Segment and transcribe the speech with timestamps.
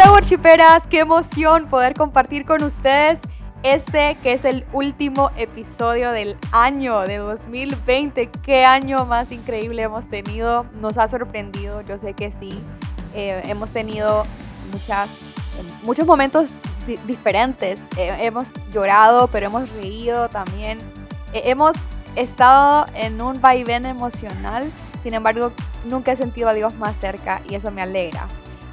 [0.00, 3.18] Hola Worshiperas, qué emoción poder compartir con ustedes
[3.62, 8.30] este que es el último episodio del año de 2020.
[8.42, 12.62] Qué año más increíble hemos tenido, nos ha sorprendido, yo sé que sí.
[13.14, 14.24] Eh, hemos tenido
[14.72, 15.10] muchas,
[15.82, 16.48] muchos momentos
[17.06, 20.78] diferentes, eh, hemos llorado, pero hemos reído también.
[21.34, 21.76] Eh, hemos
[22.16, 24.70] estado en un vaivén emocional,
[25.02, 25.52] sin embargo,
[25.84, 28.28] nunca he sentido a Dios más cerca y eso me alegra.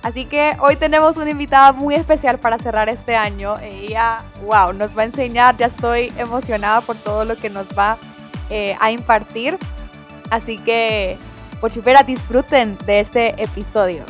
[0.07, 3.59] Así que hoy tenemos una invitada muy especial para cerrar este año.
[3.59, 7.97] Ella, wow, nos va a enseñar, ya estoy emocionada por todo lo que nos va
[8.49, 9.57] eh, a impartir.
[10.29, 11.17] Así que,
[11.59, 14.05] pochipera, disfruten de este episodio.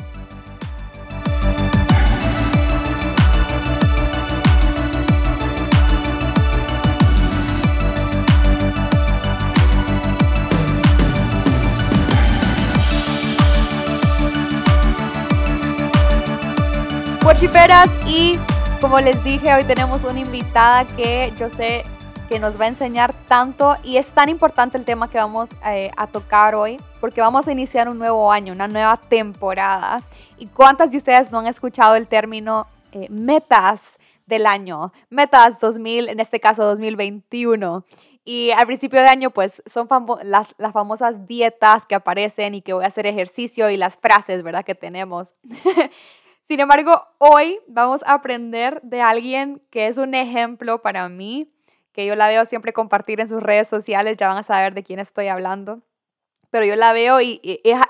[17.36, 18.40] Chiperas y
[18.80, 21.84] como les dije, hoy tenemos una invitada que yo sé
[22.30, 25.92] que nos va a enseñar tanto y es tan importante el tema que vamos eh,
[25.98, 30.02] a tocar hoy porque vamos a iniciar un nuevo año, una nueva temporada.
[30.38, 34.94] ¿Y cuántas de ustedes no han escuchado el término eh, metas del año?
[35.10, 37.86] Metas 2000, en este caso 2021.
[38.24, 39.88] Y al principio de año, pues son
[40.24, 44.44] las, las, famosas dietas que aparecen y que voy a hacer ejercicio y las frases,
[44.44, 44.66] ¿verdad?
[44.66, 45.34] Que tenemos.
[46.48, 51.52] Sin embargo, hoy vamos a aprender de alguien que es un ejemplo para mí,
[51.92, 54.82] que yo la veo siempre compartir en sus redes sociales, ya van a saber de
[54.82, 55.82] quién estoy hablando,
[56.50, 57.42] pero yo la veo y,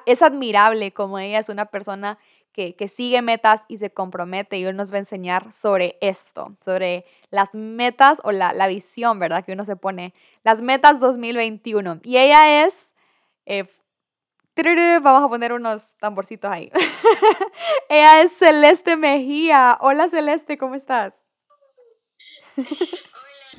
[0.08, 2.17] es, admirable como ella es una persona
[2.52, 7.05] que, sigue metas y se compromete y hoy nos va a enseñar sobre esto, sobre
[7.30, 9.45] las metas o la, visión, ¿verdad?
[9.45, 12.00] Que uno se pone, las metas 2021.
[12.03, 12.95] Y ella es
[13.45, 13.67] eh,
[14.58, 16.72] Vamos a poner unos tamborcitos ahí.
[17.89, 19.78] Ella es Celeste Mejía.
[19.81, 21.23] Hola Celeste, ¿cómo estás?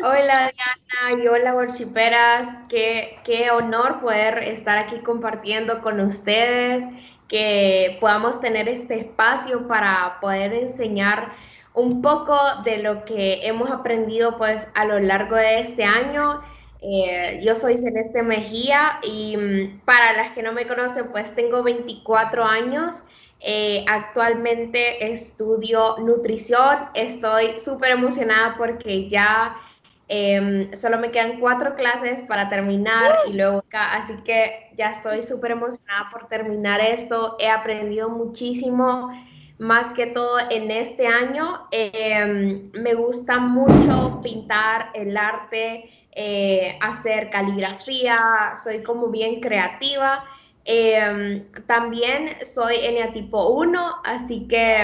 [0.00, 2.48] Hola Diana y hola worshiperas.
[2.68, 6.82] Qué, qué honor poder estar aquí compartiendo con ustedes,
[7.28, 11.32] que podamos tener este espacio para poder enseñar
[11.74, 16.42] un poco de lo que hemos aprendido pues a lo largo de este año
[16.80, 21.62] eh, yo soy Celeste Mejía y mm, para las que no me conocen, pues tengo
[21.62, 23.02] 24 años.
[23.40, 26.88] Eh, actualmente estudio nutrición.
[26.94, 29.56] Estoy súper emocionada porque ya
[30.08, 35.52] em, solo me quedan cuatro clases para terminar y luego así que ya estoy súper
[35.52, 37.36] emocionada por terminar esto.
[37.38, 39.10] He aprendido muchísimo,
[39.58, 41.68] más que todo en este año.
[41.70, 45.97] Em, me gusta mucho pintar el arte.
[46.20, 50.24] Eh, hacer caligrafía, soy como bien creativa.
[50.64, 54.82] Em, también soy eneatipo 1, así que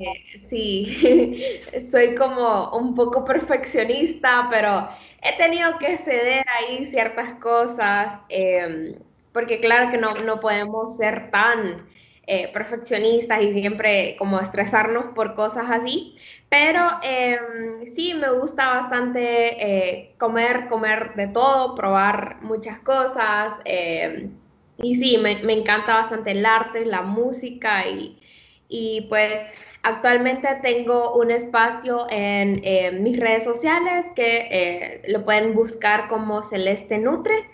[0.00, 1.60] eh, sí,
[1.92, 4.88] soy como un poco perfeccionista, pero
[5.22, 8.96] he tenido que ceder ahí ciertas cosas, em,
[9.32, 11.86] porque claro que no, no podemos ser tan
[12.30, 16.16] eh, perfeccionistas y siempre como estresarnos por cosas así.
[16.48, 19.22] Pero em, sí, me gusta bastante
[19.60, 23.54] eh, comer, comer de todo, probar muchas cosas.
[23.64, 24.30] Em,
[24.78, 28.20] y sí, me, me, encanta bastante el arte, la música y,
[28.68, 29.42] y pues
[29.82, 36.98] actualmente tengo un espacio en, mis redes sociales que eh, lo pueden buscar como Celeste
[36.98, 37.48] Nutre.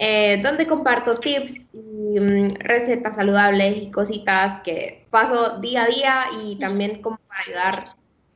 [0.00, 6.24] Eh, donde comparto tips y mm, recetas saludables y cositas que paso día a día
[6.40, 7.84] y también como para ayudar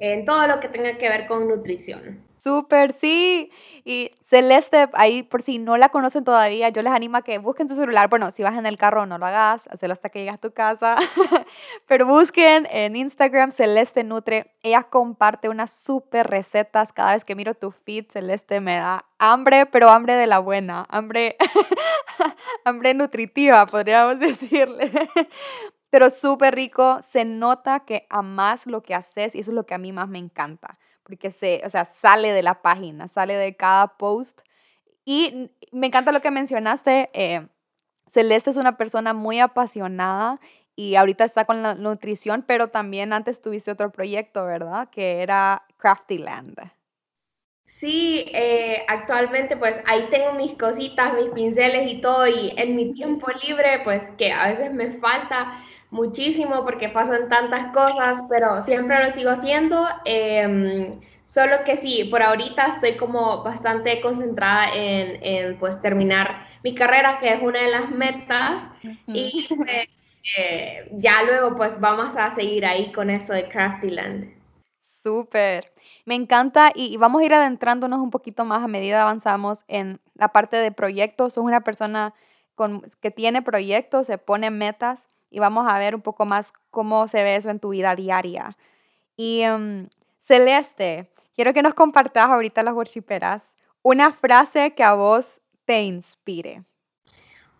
[0.00, 2.20] en todo lo que tenga que ver con nutrición.
[2.38, 3.50] Súper, sí.
[3.84, 7.68] Y Celeste, ahí por si no la conocen todavía, yo les animo a que busquen
[7.68, 8.08] su celular.
[8.08, 10.52] Bueno, si vas en el carro no lo hagas, hazlo hasta que llegues a tu
[10.52, 10.96] casa.
[11.88, 14.54] Pero busquen en Instagram Celeste Nutre.
[14.62, 16.92] Ella comparte unas súper recetas.
[16.92, 20.86] Cada vez que miro tu feed, Celeste me da hambre, pero hambre de la buena.
[20.88, 21.36] Hambre,
[22.64, 24.92] hambre nutritiva, podríamos decirle
[25.92, 27.00] pero súper rico.
[27.02, 30.08] Se nota que amas lo que haces y eso es lo que a mí más
[30.08, 34.40] me encanta, porque se, o sea, sale de la página, sale de cada post.
[35.04, 37.10] Y me encanta lo que mencionaste.
[37.12, 37.46] Eh,
[38.06, 40.40] Celeste es una persona muy apasionada
[40.76, 44.88] y ahorita está con la nutrición, pero también antes tuviste otro proyecto, ¿verdad?
[44.90, 46.56] Que era Craftyland.
[47.66, 52.92] Sí, eh, actualmente pues ahí tengo mis cositas, mis pinceles y todo, y en mi
[52.92, 55.58] tiempo libre pues que a veces me falta,
[55.92, 59.86] muchísimo porque pasan tantas cosas, pero siempre lo sigo haciendo.
[60.04, 66.74] Em, solo que sí, por ahorita estoy como bastante concentrada en, en, pues terminar mi
[66.74, 68.70] carrera, que es una de las metas.
[69.06, 69.48] Y
[70.38, 74.32] eh, ya luego pues vamos a seguir ahí con eso de Craftyland.
[74.80, 75.72] Súper.
[76.04, 80.28] Me encanta y, vamos a ir adentrándonos un poquito más a medida avanzamos en la
[80.28, 81.34] parte de proyectos.
[81.34, 82.14] Sos una persona
[82.54, 87.08] con, que tiene proyectos, se pone metas y vamos a ver un poco más cómo
[87.08, 88.56] se ve eso en tu vida diaria.
[89.16, 89.88] Y em,
[90.20, 96.62] Celeste, quiero que nos compartas ahorita las worshiperas una frase que a vos te inspire.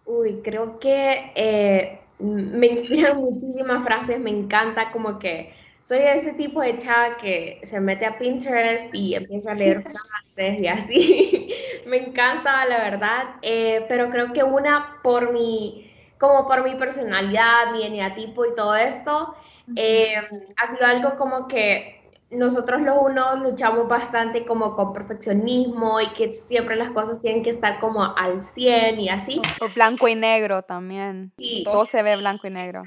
[0.05, 5.53] Uy, creo que eh, me inspiran muchísimas frases, me encanta como que
[5.85, 9.83] soy ese tipo de chava que se mete a Pinterest y empieza a leer
[10.37, 11.55] frases y así.
[11.87, 15.92] me encanta, la verdad, eh, pero creo que una por mi,
[16.23, 19.35] como por mi personalidad, mi eneatipo y todo esto,
[19.75, 20.15] eh,
[20.57, 26.33] ha sido algo como que nosotros los unos luchamos bastante como con perfeccionismo y que
[26.33, 29.43] siempre las cosas tienen que estar como al 100 y así.
[29.61, 31.33] O blanco y negro también.
[31.39, 31.65] Sí.
[31.65, 32.85] Todo se ve blanco y negro.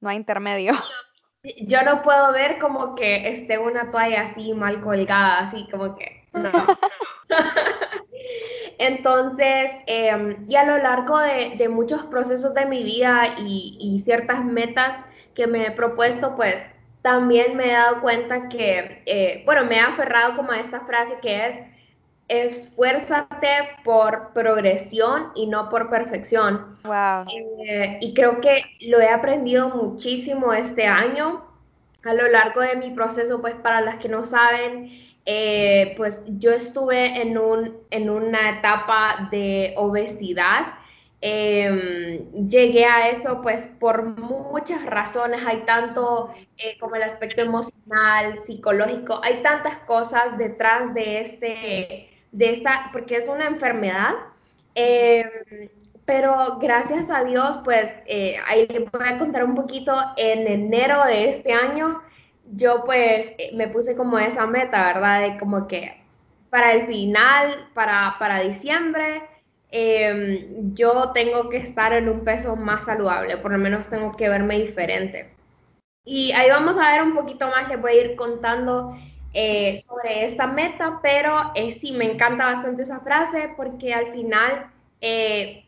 [0.00, 0.72] No hay intermedio.
[1.66, 6.21] Yo no puedo ver como que esté una toalla así mal colgada, así como que...
[6.32, 6.50] No.
[8.78, 14.44] Entonces, em, y a lo largo de, muchos procesos de mi vida y, y ciertas
[14.44, 16.56] metas que me he propuesto, pues
[17.02, 21.18] también me he dado cuenta que, eh, bueno, me he aferrado como a esta frase
[21.20, 21.58] que es,
[22.28, 23.48] esfuérzate
[23.84, 26.78] por progresión y no por perfección.
[26.84, 27.26] Wow.
[27.66, 31.44] Eh, y creo que lo he aprendido muchísimo este año
[32.04, 34.90] a lo largo de mi proceso, pues para las que no saben,
[35.24, 40.74] eh, pues yo estuve en, un, en una etapa de obesidad.
[41.20, 48.40] Em, llegué a eso pues por muchas razones, hay tanto eh, como el aspecto emocional,
[48.44, 54.14] psicológico, hay tantas cosas detrás de, este, de esta, porque es una enfermedad,
[54.74, 55.28] em,
[56.04, 61.04] pero gracias a Dios pues eh, ahí les voy a contar un poquito, en enero
[61.04, 62.02] de este año
[62.52, 65.22] yo pues eh, me puse como esa meta, ¿verdad?
[65.22, 66.00] De como que
[66.50, 69.22] para el final, para, para diciembre,
[69.74, 74.28] Em, yo tengo que estar en un peso más saludable, por lo menos tengo que
[74.28, 75.34] verme diferente.
[76.04, 78.94] Y ahí vamos a ver un poquito más, les voy a ir contando
[79.32, 84.70] eh, sobre esta meta, pero eh, sí, me encanta bastante esa frase porque al final
[85.00, 85.64] eh,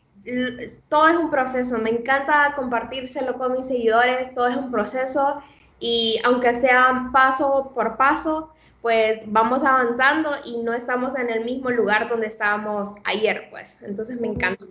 [0.87, 5.41] todo es un proceso, me encanta compartírselo con mis seguidores, todo es un proceso
[5.79, 11.71] y aunque sea paso por paso, pues vamos avanzando y no estamos en el mismo
[11.71, 13.81] lugar donde estábamos ayer, pues.
[13.81, 14.65] Entonces me encanta.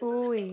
[0.00, 0.52] Uy,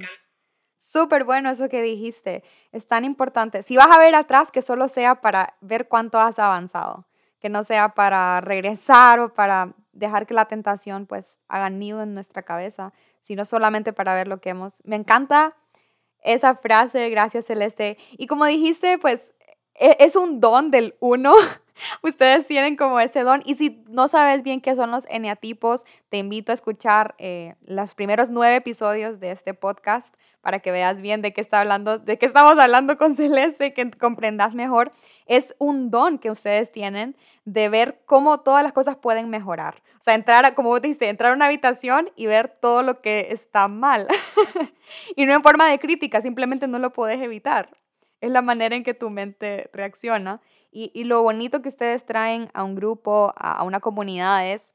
[0.78, 2.44] súper bueno eso que dijiste.
[2.72, 3.64] Es tan importante.
[3.64, 7.06] Si vas a ver atrás, que solo sea para ver cuánto has avanzado,
[7.40, 12.14] que no sea para regresar o para dejar que la tentación pues haga nido en
[12.14, 14.82] nuestra cabeza, sino solamente para ver lo que hemos.
[14.84, 15.56] Me encanta
[16.22, 17.98] esa frase, gracias Celeste.
[18.18, 19.34] Y como dijiste, pues
[19.76, 21.34] e, es un don del uno
[22.02, 23.42] ustedes tienen como ese don.
[23.46, 27.94] Y si no sabes bien qué son los eneatipos, te invito a escuchar eh, los
[27.96, 32.18] primeros nueve episodios de este podcast para que veas bien de qué está hablando, de
[32.18, 34.92] qué estamos hablando con Celeste, que comprendas mejor.
[35.28, 37.16] Es un don que ustedes tienen
[37.46, 39.82] de ver cómo todas las cosas pueden mejorar.
[40.00, 43.28] O sea, entrar, como vos dijiste, entrar a una habitación y ver todo lo que
[43.32, 44.08] está mal.
[45.16, 47.70] y no en forma de crítica, simplemente no lo puedes evitar.
[48.20, 50.42] Es la manera en que tu mente reacciona.
[50.74, 54.74] Y, lo bonito que ustedes traen a un grupo, a, una comunidad es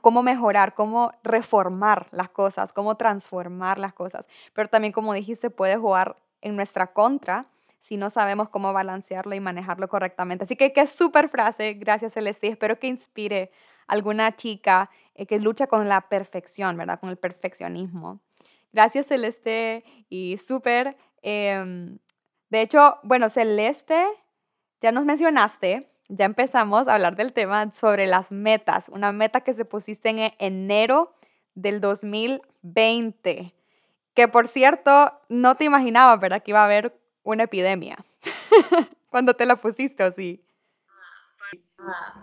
[0.00, 4.26] cómo mejorar, cómo reformar las cosas, cómo transformar las cosas.
[4.54, 7.46] Pero también, como dijiste, puede jugar en nuestra contra
[7.78, 10.44] si no sabemos cómo balancearlo y manejarlo correctamente.
[10.44, 12.48] Así que qué súper frase, gracias Celeste.
[12.48, 13.52] Espero que inspire
[13.86, 16.98] a alguna chica eh, que lucha con la perfección, ¿verdad?
[16.98, 18.20] Con el perfeccionismo.
[18.72, 20.96] Gracias Celeste y súper.
[21.22, 21.98] Em,
[22.50, 24.04] de hecho, bueno, Celeste
[24.86, 29.52] ya nos mencionaste, ya empezamos a hablar del tema sobre las metas, una meta que
[29.52, 31.12] se pusiste en enero
[31.56, 33.52] del 2020,
[34.14, 36.40] que por cierto, no te imaginabas, ¿verdad?
[36.40, 37.96] Que iba a haber una epidemia
[39.10, 40.40] cuando te la pusiste o sí.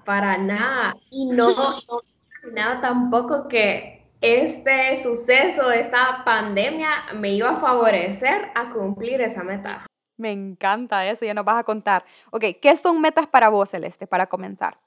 [0.05, 0.95] Para nada.
[1.11, 2.01] Y no, no
[2.43, 9.85] imaginaba tampoco que este suceso, esta pandemia, me iba a favorecer a cumplir esa meta.
[10.17, 12.05] Me encanta eso, ya nos vas a contar.
[12.31, 14.77] Ok, ¿qué son metas para vos, Celeste, para comenzar?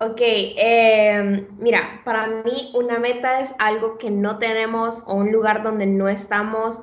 [0.00, 5.62] Ok, em, mira, para mí una meta es algo que no tenemos o un lugar
[5.62, 6.80] donde no estamos,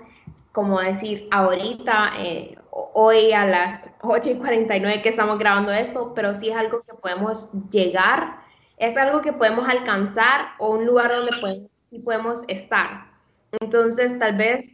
[0.52, 6.34] como decir, ahorita, eh, hoy a las 8 y 49 que estamos grabando esto, pero
[6.34, 8.38] sí es algo que podemos llegar,
[8.78, 11.70] es algo que podemos alcanzar o un lugar donde podemos,
[12.04, 13.12] podemos estar.
[13.60, 14.74] Entonces, tal vez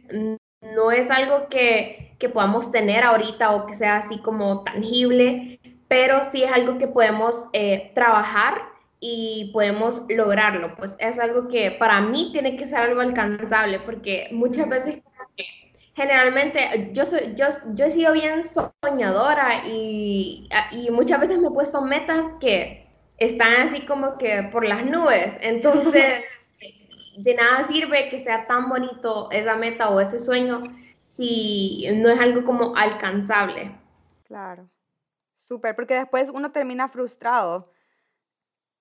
[0.62, 6.22] no es algo que, que podamos tener ahorita o que sea así como tangible, pero
[6.30, 8.62] sí es algo que podemos eh, trabajar
[9.00, 10.74] y podemos lograrlo.
[10.76, 15.00] Pues es algo que para mí tiene que ser algo alcanzable, porque muchas veces
[15.94, 18.42] generalmente yo, soy, yo, yo he sido bien
[18.84, 22.86] soñadora y, y muchas veces me he puesto metas que
[23.18, 25.38] están así como que por las nubes.
[25.40, 26.22] Entonces,
[27.18, 30.62] de nada sirve que sea tan bonito esa meta o ese sueño
[31.18, 33.72] si no es algo como alcanzable.
[34.22, 34.68] Claro,
[35.34, 37.72] súper, porque después uno termina frustrado,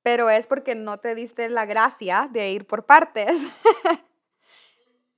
[0.04, 3.42] pero es porque no te diste la gracia de ir por partes.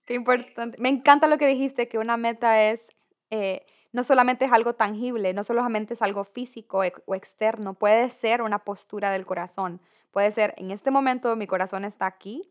[0.06, 0.78] Qué importante.
[0.80, 2.88] Me encanta lo que dijiste, que una meta es,
[3.32, 8.42] eh, no solamente es algo tangible, no solamente es algo físico o externo, puede ser
[8.42, 9.82] una postura del corazón.
[10.12, 12.50] Puede ser, en este momento mi corazón está aquí,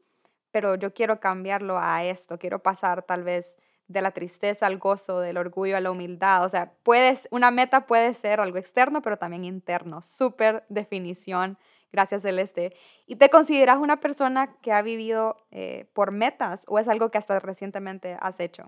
[0.50, 3.56] pero yo quiero cambiarlo a esto, quiero pasar tal vez
[3.88, 6.44] de la tristeza al gozo, del orgullo a la humildad.
[6.44, 10.02] O sea, puedes, una meta puede ser algo externo, pero también interno.
[10.02, 11.58] Súper definición
[11.92, 12.74] Gracias, Celeste.
[13.06, 17.18] ¿Y te consideras una persona que ha vivido eh, por metas o es algo que
[17.18, 18.66] hasta recientemente has hecho?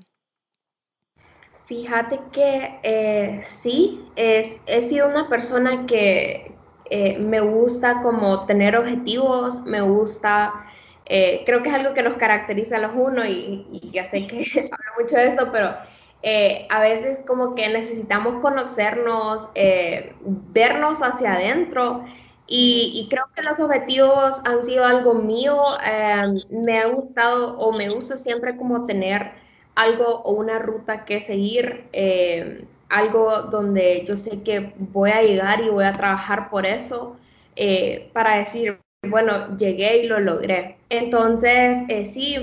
[1.67, 8.75] Fíjate que eh, sí, es, he sido una persona que eh, me gusta como tener
[8.77, 10.53] objetivos, me gusta,
[11.45, 14.39] creo que es algo que nos caracteriza a los uno y, ya sé que
[14.73, 15.75] hablo mucho de esto, pero
[16.69, 19.49] a veces como que necesitamos conocernos,
[20.53, 22.05] vernos hacia adentro
[22.53, 25.57] y, creo que los objetivos han sido algo mío.
[25.87, 29.33] Em, me ha gustado o me gusta siempre como tener
[29.77, 35.61] algo o una ruta que seguir, em, algo donde yo sé que voy a llegar
[35.61, 37.17] y voy a trabajar por eso
[37.57, 40.77] eh, para decir, bueno, llegué y lo logré.
[40.89, 42.37] Entonces, eh, sí,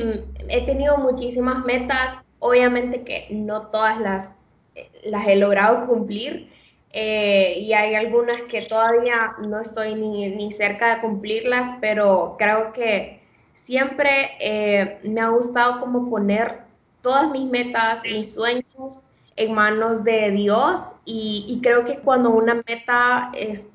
[0.49, 2.19] he tenido muchísimas metas.
[2.39, 4.33] Obviamente que no todas las,
[4.75, 6.51] eh, las he logrado cumplir
[6.91, 13.21] eh, y hay algunas que todavía no estoy ni, cerca de cumplirlas, pero creo que
[13.53, 16.61] siempre me ha gustado como poner
[17.01, 19.01] todas mis metas, mis sueños
[19.35, 23.69] en manos de Dios y, creo que cuando una meta es,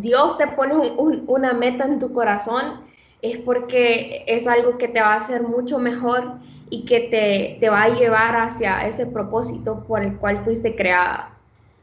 [0.00, 0.92] Dios te pone
[1.26, 2.80] una meta en tu corazón,
[3.20, 6.38] es porque es algo que te va a hacer mucho mejor
[6.70, 11.36] y que te, te va a llevar hacia ese propósito por el cual fuiste creada.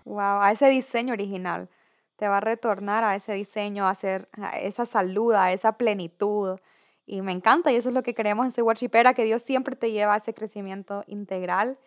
[0.06, 1.70] Wow, a ese diseño original.
[2.16, 4.28] Te va a retornar a ese diseño, a, hacer,
[4.60, 6.60] esa salud, a esa plenitud.
[7.06, 9.76] Y me encanta, y eso es lo que queremos en Soy Worshipera, que Dios siempre
[9.76, 11.78] te lleva a ese crecimiento integral.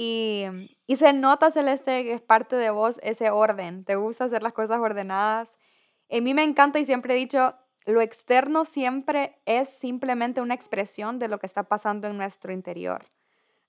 [0.00, 0.44] Y,
[0.86, 3.84] y se nota, Celeste, que es parte de vos ese orden.
[3.84, 5.58] Te gusta hacer las cosas ordenadas.
[6.08, 11.18] A mí me encanta y siempre he dicho, lo externo siempre es simplemente una expresión
[11.18, 13.06] de lo que está pasando en nuestro interior.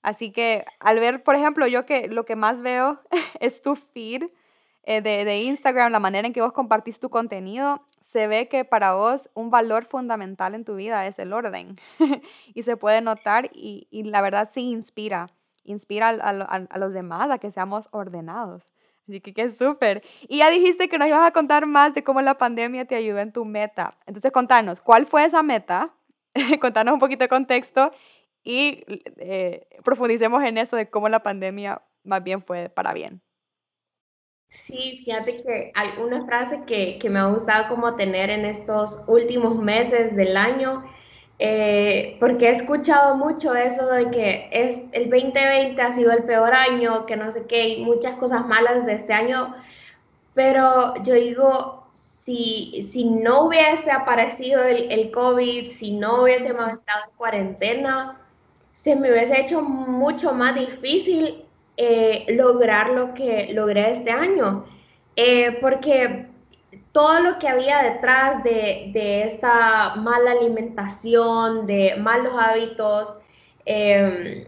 [0.02, 3.00] Así que al ver, por ejemplo, yo que lo que más veo
[3.40, 4.22] es tu feed
[4.84, 8.64] eh, de, de, Instagram, la manera en que vos compartís tu contenido, se ve que
[8.64, 11.80] para vos un valor fundamental en tu vida es el orden.
[12.54, 15.26] y se puede notar y, y, la verdad sí inspira,
[15.64, 18.64] inspira a, a, a, los demás a que seamos ordenados.
[19.08, 20.02] Así que qué súper.
[20.28, 23.18] Y ya dijiste que nos ibas a contar más de cómo la pandemia te ayudó
[23.18, 23.98] en tu meta.
[24.06, 25.94] Entonces contanos, ¿cuál fue esa meta?
[26.60, 27.92] contanos un poquito de contexto
[28.42, 28.84] y
[29.18, 33.20] eh, profundicemos en eso de cómo la pandemia más bien fue para bien.
[34.48, 39.04] Sí, fíjate que hay una frase que, que me ha gustado como tener en estos
[39.06, 40.82] últimos meses del año,
[41.42, 46.52] eh, porque he escuchado mucho eso de que es, el 2020 ha sido el peor
[46.52, 49.54] año, que no sé qué, y muchas cosas malas de este año,
[50.34, 57.04] pero yo digo, si, si no hubiese aparecido el, el COVID, si no hubiésemos estado
[57.06, 58.20] en cuarentena,
[58.72, 61.44] se me hubiese hecho mucho más difícil
[61.78, 64.66] eh, lograr lo que logré este año,
[65.16, 66.29] eh, porque
[66.92, 73.14] todo lo que había detrás de, esta mala alimentación, de malos hábitos,
[73.64, 74.46] em,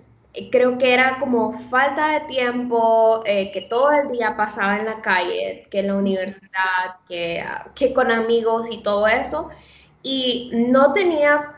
[0.50, 5.00] creo que era como falta de tiempo, eh, que todo el día pasaba en la
[5.02, 7.44] calle, que en la universidad, que,
[7.74, 9.50] que con amigos y todo eso,
[10.02, 11.56] y no tenía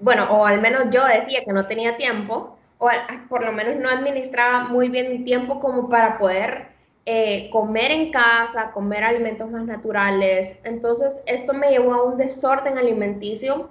[0.00, 2.88] bueno, o al menos yo decía que no tenía tiempo, o
[3.28, 6.69] por lo menos no administraba muy bien mi tiempo como para poder
[7.06, 10.58] eh, comer en casa, comer alimentos más naturales.
[10.64, 13.70] Entonces, esto me llevó a un desorden alimenticio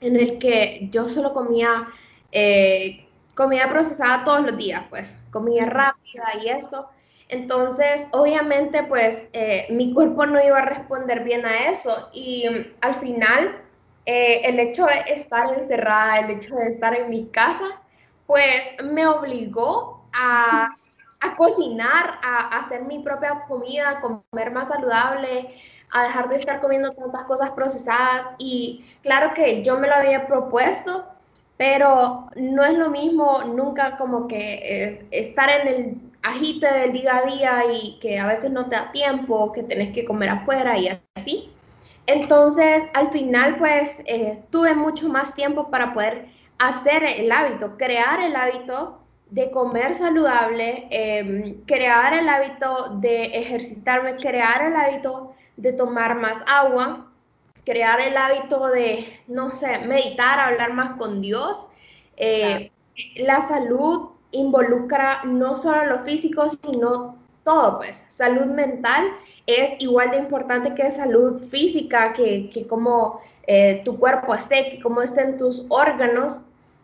[0.00, 1.88] en el que yo solo comía
[2.32, 6.88] eh, comida procesada todos los días, pues, comida rápida y esto.
[7.28, 12.66] Entonces, obviamente, pues, eh, mi cuerpo no iba a responder bien a eso y mm,
[12.80, 13.62] al final
[14.06, 17.66] eh, el hecho de estar encerrada, el hecho de estar en mi casa,
[18.26, 20.76] pues me obligó a,
[21.20, 25.54] a cocinar, a, hacer mi propia comida, a comer más saludable,
[25.92, 28.30] a dejar de estar comiendo tantas cosas procesadas.
[28.38, 31.06] Y claro que yo me lo había propuesto,
[31.56, 37.16] pero no es lo mismo nunca como que eh, estar en el agite del día
[37.16, 40.78] a día y que a veces no te da tiempo, que tenés que comer afuera
[40.78, 41.52] y así.
[42.06, 46.26] Entonces, al final, pues, eh, tuve mucho más tiempo para poder
[46.58, 48.99] hacer el hábito, crear el hábito
[49.30, 56.38] de comer saludable, em, crear el hábito de ejercitarme, crear el hábito de tomar más
[56.46, 57.10] agua,
[57.64, 61.68] crear el hábito de, no sé, meditar, hablar más con Dios.
[62.16, 62.72] Eh,
[63.16, 68.04] la salud involucra no solo lo físico, sino todo, pues.
[68.08, 69.06] Salud mental
[69.46, 74.80] es igual de importante que salud física, que, que cómo eh, tu cuerpo esté, que
[74.80, 76.40] cómo estén tus órganos.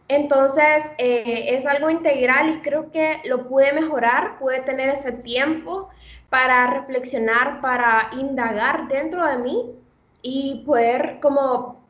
[0.09, 5.89] Entonces, eh, es algo integral y creo que lo pude mejorar, pude tener ese tiempo
[6.31, 9.75] para reflexionar, para indagar dentro de mí
[10.23, 11.85] y poder como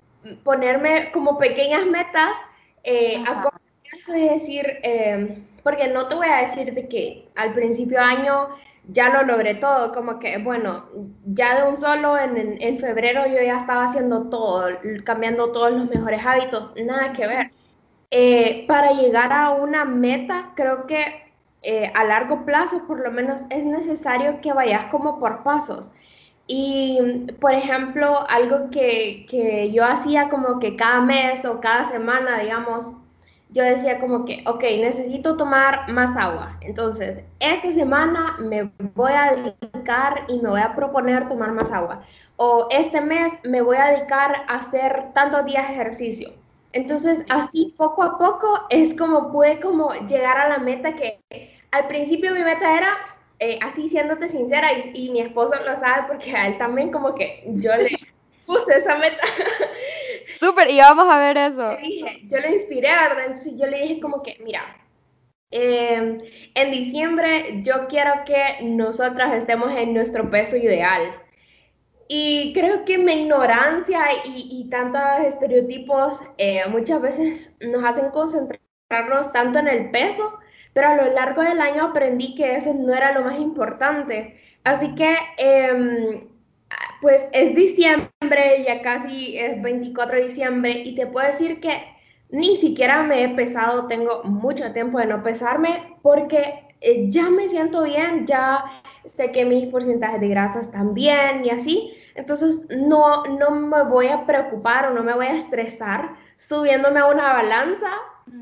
[0.44, 2.36] ponerme como pequeñas metas
[2.84, 3.48] eh, a
[3.96, 8.48] eso decir, eh, porque no te voy a decir de que al principio de año
[8.88, 10.86] ya lo logré todo, como que, bueno,
[11.24, 14.68] ya de un solo en, en, febrero yo ya estaba haciendo todo,
[15.04, 17.50] cambiando todos los mejores hábitos, nada que ver.
[18.18, 21.04] Eh, para llegar a una meta, creo que
[21.62, 25.90] eh, a largo plazo, por lo menos, es necesario que vayas como por pasos.
[26.46, 32.38] Y, por ejemplo, algo que, que yo hacía como que cada mes o cada semana,
[32.38, 32.90] digamos,
[33.50, 36.56] yo decía como que, ok, necesito tomar más agua.
[36.62, 42.00] Entonces, esta semana me voy a dedicar y me voy a proponer tomar más agua.
[42.36, 46.45] O este mes me voy a dedicar a hacer tantos días ejercicio.
[46.76, 51.20] Entonces, así poco a poco es como pude como llegar a la meta que
[51.70, 52.90] al principio mi meta era,
[53.38, 57.14] eh, así siéndote sincera, y, y mi esposo lo sabe porque a él también como
[57.14, 57.96] que yo le
[58.46, 59.24] puse esa meta.
[60.38, 61.78] Súper, y vamos a ver eso.
[62.24, 63.24] yo le inspiré, ¿verdad?
[63.26, 64.76] Entonces yo le dije como que, mira,
[65.50, 66.20] em,
[66.54, 71.22] en diciembre yo quiero que nosotras estemos en nuestro peso ideal.
[72.08, 79.32] Y creo que mi ignorancia y, y tantos estereotipos eh, muchas veces nos hacen concentrarnos
[79.32, 80.38] tanto en el peso,
[80.72, 84.40] pero a lo largo del año aprendí que eso no era lo más importante.
[84.62, 86.28] Así que eh,
[87.00, 91.82] pues es diciembre, ya casi es 24 de diciembre y te puedo decir que
[92.30, 97.48] ni siquiera me he pesado, tengo mucho tiempo de no pesarme porque eh, ya me
[97.48, 98.64] siento bien, ya
[99.04, 104.08] sé que mis porcentajes de grasa están bien y así, entonces no, no me voy
[104.08, 107.88] a preocupar o no me voy a estresar subiéndome a una balanza.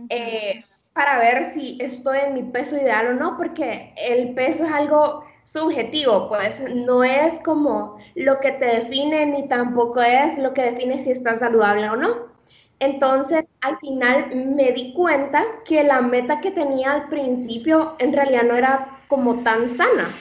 [0.09, 4.73] Eh, para ver si estoy en mi peso ideal o no, porque el peso es
[4.73, 10.63] algo subjetivo, pues no es como lo que te define ni tampoco es lo que
[10.63, 12.33] define si estás saludable o no.
[12.79, 18.43] Entonces, al final me di cuenta que la meta que tenía al principio en realidad
[18.43, 20.15] no era como tan sana.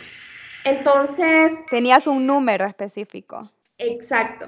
[0.64, 1.54] Entonces...
[1.70, 3.50] Tenías un número específico.
[3.78, 4.48] Exacto.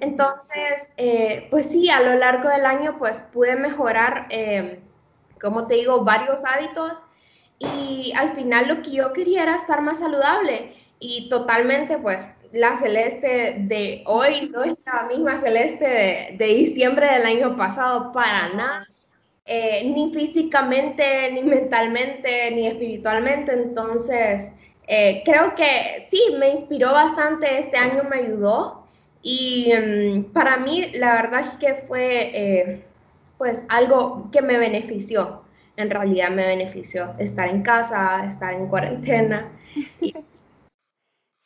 [0.00, 4.80] Entonces, eh, pues sí, a lo largo del año pues pude mejorar, eh,
[5.40, 6.98] como te digo, varios hábitos
[7.58, 12.76] y al final lo que yo quería era estar más saludable y totalmente pues la
[12.76, 18.88] celeste de hoy no es la misma celeste de, diciembre del año pasado para nada.
[19.46, 23.52] Eh, ni físicamente, ni mentalmente, ni espiritualmente.
[23.52, 24.50] Entonces,
[24.86, 28.86] eh, creo que sí, me inspiró bastante, este año me ayudó
[29.22, 32.84] y mm, para mí la verdad es que fue eh,
[33.36, 35.44] pues algo que me benefició
[35.76, 39.48] en realidad me benefició estar en casa, estar en cuarentena.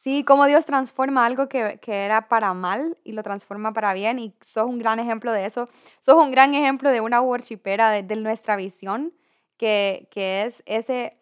[0.09, 4.35] Sí, cómo Dios transforma algo que, era para mal y lo transforma para bien y
[4.40, 5.68] sos un gran ejemplo de eso.
[6.01, 9.12] Sos un gran ejemplo de una worshipera de, de nuestra visión,
[9.59, 11.18] que, que es ese,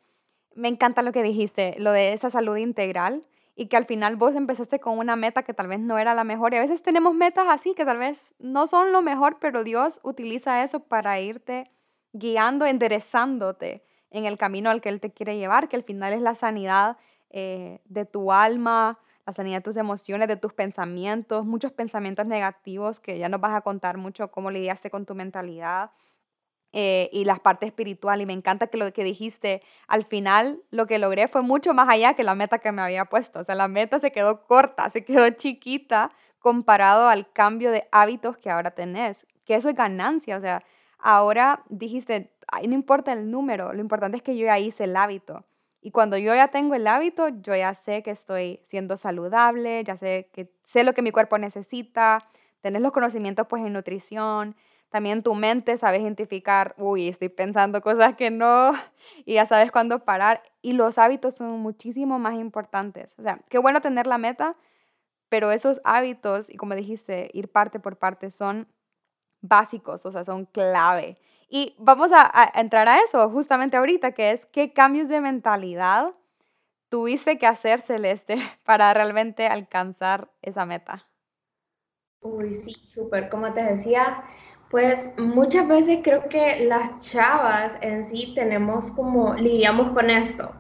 [0.54, 3.24] me encanta lo que dijiste, lo de esa salud integral
[3.56, 6.22] y que al final vos empezaste con una meta que tal vez no era la
[6.22, 6.54] mejor.
[6.54, 9.98] Y a veces tenemos metas así que tal vez no son lo mejor, pero Dios
[10.04, 11.72] utiliza eso para irte
[12.12, 16.20] guiando, enderezándote en el camino al que Él te quiere llevar, que al final es
[16.20, 16.98] la sanidad
[17.30, 23.00] eh, de tu alma, la sanidad de tus emociones, de tus pensamientos, muchos pensamientos negativos
[23.00, 25.90] que ya nos vas a contar mucho cómo lidiaste con tu mentalidad
[26.72, 28.20] eh, y la parte espiritual.
[28.20, 31.88] Y me encanta que lo que dijiste, al final lo que logré fue mucho más
[31.88, 33.40] allá que la meta que me había puesto.
[33.40, 38.36] O sea, la meta se quedó corta, se quedó chiquita comparado al cambio de hábitos
[38.38, 40.36] que ahora tenés, que eso es ganancia.
[40.36, 40.62] O sea,
[40.98, 45.44] ahora dijiste, no importa el número, lo importante es que yo ya hice el hábito.
[45.86, 49.96] Y cuando yo ya tengo el hábito, yo ya sé que estoy siendo saludable, ya
[49.96, 52.28] sé que sé lo que mi cuerpo necesita,
[52.60, 54.56] tenés los conocimientos pues en nutrición,
[54.88, 58.72] también tu mente sabe identificar, uy, estoy pensando cosas que no,
[59.24, 60.42] y ya sabes cuándo parar.
[60.60, 63.14] Y los hábitos son muchísimo más importantes.
[63.16, 64.56] O sea, qué bueno tener la meta,
[65.28, 68.66] pero esos hábitos, y como dijiste, ir parte por parte, son
[69.48, 71.18] básicos, o sea, son clave.
[71.48, 76.12] Y vamos a, entrar a eso justamente ahorita, que es qué cambios de mentalidad
[76.88, 81.06] tuviste que hacer, Celeste, para realmente alcanzar esa meta.
[82.20, 83.28] Uy, sí, súper.
[83.28, 84.24] Como te decía,
[84.70, 90.52] pues muchas veces creo que las chavas en sí tenemos como, lidiamos con esto.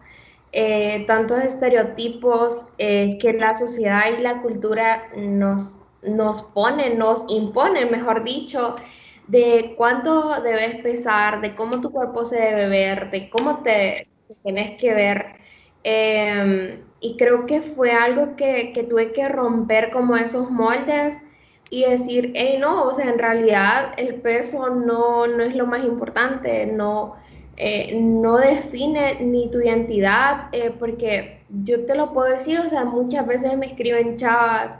[0.52, 7.90] Eh, tantos estereotipos eh, que la sociedad y la cultura nos, nos ponen, nos imponen,
[7.90, 8.76] mejor dicho,
[9.28, 14.08] de cuánto debes pesar, de cómo tu cuerpo se debe ver, de cómo te,
[14.42, 15.36] tienes que ver.
[15.82, 21.18] Em, y creo que fue algo que, que, tuve que romper como esos moldes
[21.70, 25.84] y decir, hey, no, o sea, en realidad el peso no, no es lo más
[25.84, 27.16] importante, no,
[27.56, 32.84] eh, no define ni tu identidad, eh, porque yo te lo puedo decir, o sea,
[32.84, 34.78] muchas veces me escriben chavas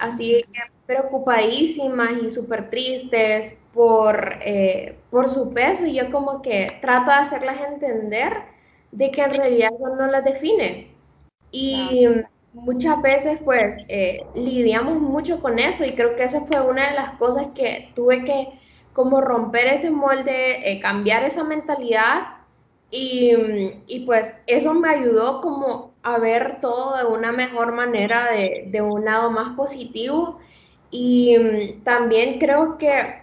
[0.00, 0.44] así
[0.86, 7.16] preocupadísimas y súper tristes por, eh, por su peso y yo como que trato de
[7.16, 8.32] hacerlas entender
[8.90, 10.88] de que en realidad eso no las define.
[11.52, 12.06] Y
[12.52, 16.96] muchas veces pues eh, lidiamos mucho con eso y creo que esa fue una de
[16.96, 18.48] las cosas que tuve que
[18.92, 22.38] como romper ese molde, eh, cambiar esa mentalidad
[22.90, 23.32] y,
[23.86, 28.82] y, pues eso me ayudó como a ver todo de una mejor manera, de, de
[28.82, 30.40] un lado más positivo
[30.90, 33.20] y mm, también creo que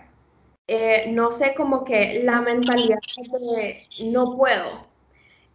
[0.67, 2.99] eh, no sé, como que la mentalidad
[3.39, 4.85] de no puedo.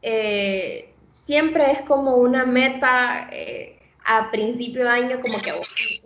[0.01, 5.53] Eh, siempre es como una meta eh, a principio de año, como que,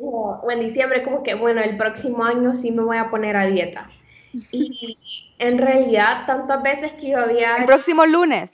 [0.01, 3.47] o, en diciembre, como que, bueno, el próximo año sí me voy a poner a
[3.47, 3.89] dieta.
[4.51, 4.99] Y
[5.39, 7.55] en realidad, tantas veces que yo había...
[7.55, 8.51] El próximo lunes.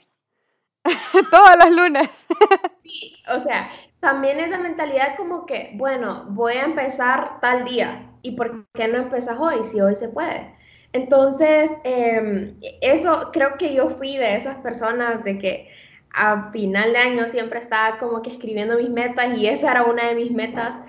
[1.31, 2.09] Todos los lunes.
[2.83, 3.69] sí, o sea,
[3.99, 8.09] también esa mentalidad como que, bueno, voy a empezar tal día.
[8.21, 10.55] ¿Y por qué no empezas hoy si hoy se puede?
[10.93, 15.69] Entonces, em, eso creo que yo fui de esas personas de que
[16.13, 20.07] a final de año siempre estaba como que escribiendo mis metas y esa era una
[20.07, 20.79] de mis metas.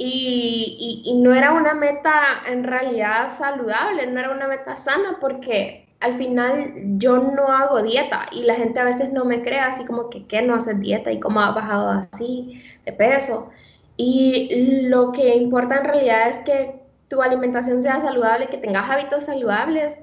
[0.00, 5.87] Y, y, no era una meta en realidad saludable, no era una meta sana porque
[6.00, 9.84] al final yo no hago dieta y la gente a veces no me cree así
[9.84, 13.50] como que, ¿qué no haces dieta y cómo ha bajado así de peso?
[13.96, 19.24] Y lo que importa en realidad es que tu alimentación sea saludable, que tengas hábitos
[19.24, 19.98] saludables,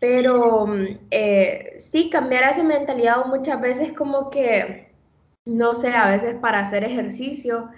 [0.00, 0.66] pero
[1.10, 4.92] eh, sí, cambiar esa mentalidad muchas veces como que,
[5.44, 7.70] no sé, a veces para hacer ejercicio,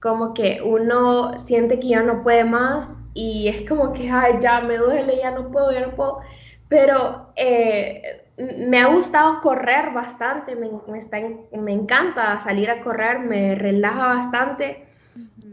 [0.00, 4.60] como que uno siente que ya no puede más y es como que, ay, ya
[4.60, 5.80] me duele, ya no puedo, ya
[6.68, 10.70] pero eh, me ha gustado correr bastante, me,
[11.58, 14.86] me encanta salir a correr, me relaja bastante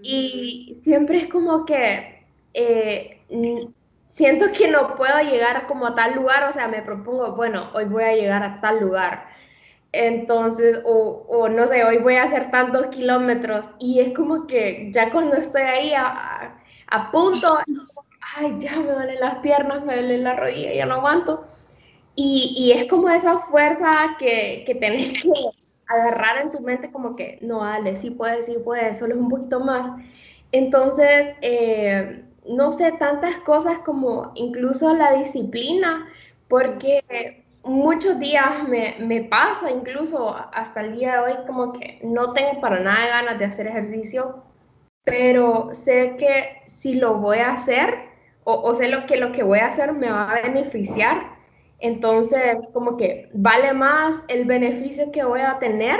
[0.02, 3.22] y siempre es como que eh,
[4.10, 7.86] siento que no puedo llegar como a tal lugar, o sea, me propongo, bueno, hoy
[7.86, 9.28] voy a llegar a tal lugar.
[9.92, 15.10] Entonces, o, no sé, hoy voy a hacer tantos kilómetros y es como que ya
[15.10, 17.60] cuando estoy ahí a, a, punto,
[18.36, 21.46] ay, ya me duelen las piernas, me duele la rodilla, ya no aguanto.
[22.16, 25.30] Y, y es como esa fuerza que, que tenés que
[25.88, 29.30] agarrar en tu mente como que, no, dale, sí puedes, sí puedes, solo es un
[29.30, 29.90] poquito más.
[30.52, 36.08] Entonces, eh, no sé, tantas cosas como incluso la disciplina,
[36.48, 42.62] porque muchos días me, pasa, incluso hasta el día de hoy, como que no tengo
[42.62, 44.44] para nada ganas de hacer ejercicio,
[45.04, 48.05] pero sé que si lo voy a hacer,
[48.48, 51.36] o, sé lo que lo que voy a hacer me va a beneficiar,
[51.80, 56.00] entonces como que vale más el beneficio que voy a tener,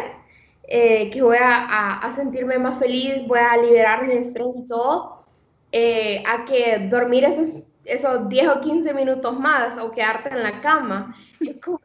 [0.68, 5.24] eh, que voy a, a, sentirme más feliz, voy a liberar mi estrés y todo,
[5.72, 10.62] eh, a que dormir esos, esos 10 o 15 minutos más o quedarte en la
[10.62, 11.16] cama.
[11.42, 11.80] Es como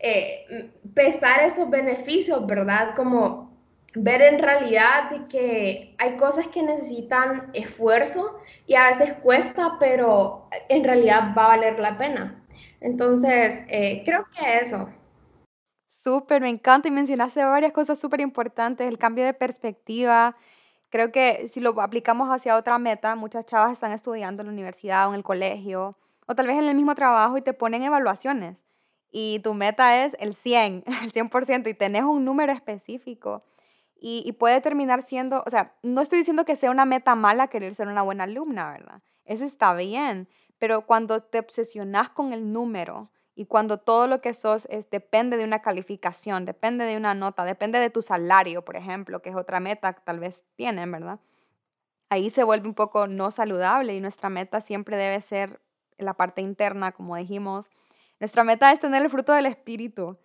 [0.00, 2.94] eh, pesar esos beneficios, ¿verdad?
[2.96, 3.47] Como
[3.94, 10.84] ver en realidad que hay cosas que necesitan esfuerzo y a veces cuesta, pero en
[10.84, 12.44] realidad va a valer la pena.
[12.80, 14.88] Entonces, eh, creo que eso.
[15.88, 20.36] Súper, me encanta y mencionaste varias cosas súper importantes, el cambio de perspectiva,
[20.90, 25.06] Creo que si lo aplicamos hacia otra meta, muchas chavas están estudiando en la universidad
[25.06, 25.96] o en el colegio
[26.26, 28.64] o tal vez en el mismo trabajo y te ponen evaluaciones
[29.10, 33.42] y tu meta es el 100, el 100% y tenés un número específico
[34.00, 37.74] y, puede terminar siendo, o sea, no estoy diciendo que sea una meta mala querer
[37.74, 39.02] ser una buena alumna, ¿verdad?
[39.24, 44.34] Eso está bien, pero cuando te obsesionas con el número y cuando todo lo que
[44.34, 48.76] sos es, depende de una calificación, depende de una nota, depende de tu salario, por
[48.76, 51.18] ejemplo, que es otra meta que tal vez tienen, ¿verdad?
[52.08, 55.60] Ahí se vuelve un poco no saludable y nuestra meta siempre debe ser
[55.98, 57.68] la parte interna, como dijimos.
[58.20, 60.18] Nuestra meta es tener el fruto del Espíritu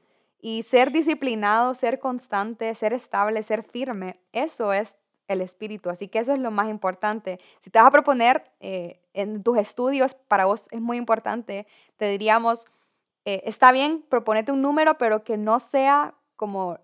[0.45, 4.19] y ser disciplinado, ser constante, ser estable, ser firme.
[4.33, 4.97] Eso es
[5.29, 5.89] el espíritu.
[5.89, 7.39] Así que eso es lo más importante.
[7.61, 12.09] Si te vas a proponer eh, en tus estudios, para vos es muy importante, te
[12.09, 12.65] diríamos,
[13.23, 16.77] eh, está bien, proponete un número, pero que no sea como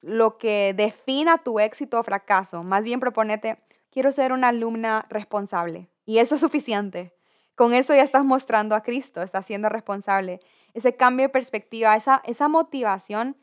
[0.00, 2.62] lo que defina tu éxito o fracaso.
[2.62, 3.58] Más bien proponete,
[3.90, 5.90] quiero ser una alumna responsable.
[6.06, 7.12] Y eso es suficiente.
[7.54, 10.40] Con eso ya estás mostrando a Cristo, estás siendo responsable.
[10.74, 13.36] Ese cambio de perspectiva, esa, esa motivación,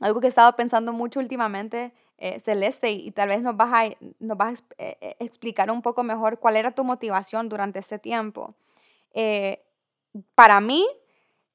[0.00, 3.96] algo que he estado pensando mucho últimamente, eh, Celeste, y, tal vez nos vas a,
[4.18, 7.98] nos vas a eh, eh, explicar un poco mejor cuál era tu motivación durante este
[7.98, 8.54] tiempo.
[10.34, 10.86] para mí,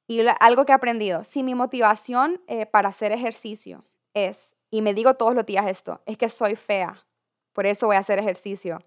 [0.07, 5.15] y algo que he aprendido, si mi motivación para hacer ejercicio es, y me digo
[5.15, 7.05] todos los días esto, es que soy fea,
[7.53, 8.79] por eso voy a hacer ejercicio.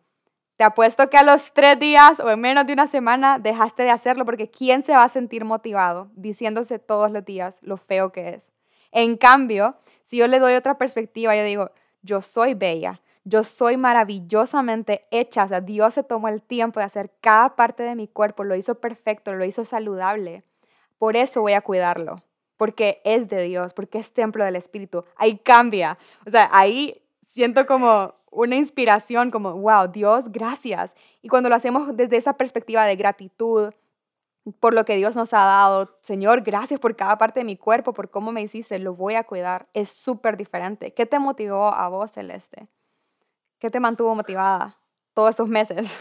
[0.57, 3.91] Te apuesto que a los tres días o en menos de una semana dejaste de
[3.91, 8.31] hacerlo porque ¿quién se va a sentir motivado diciéndose todos los días lo feo que
[8.31, 8.53] es?
[8.93, 11.71] En cambio, si yo le doy otra perspectiva, yo digo,
[12.03, 16.87] yo soy bella, yo soy maravillosamente hecha, o sea, Dios se tomó el tiempo de
[16.87, 20.45] hacer cada parte de mi cuerpo, lo hizo perfecto, lo hizo saludable.
[20.99, 22.23] Por eso voy a cuidarlo,
[22.57, 25.05] porque es de Dios, porque es templo del Espíritu.
[25.17, 25.99] Ahí cambia.
[26.27, 30.95] O sea, ahí siento como una inspiración, como, wow, Dios, gracias.
[31.23, 33.73] Y cuando lo hacemos desde esa perspectiva de gratitud,
[34.61, 35.97] por lo que Dios nos ha dado.
[36.03, 39.25] Señor, gracias por cada parte de mi cuerpo, por cómo me hiciste, lo voy a
[39.25, 39.69] cuidar.
[39.73, 40.93] Es súper diferente.
[40.93, 42.69] ¿Qué te motivó a vos, Celeste?
[43.59, 44.77] ¿Qué te mantuvo motivada
[45.15, 45.97] todos estos meses?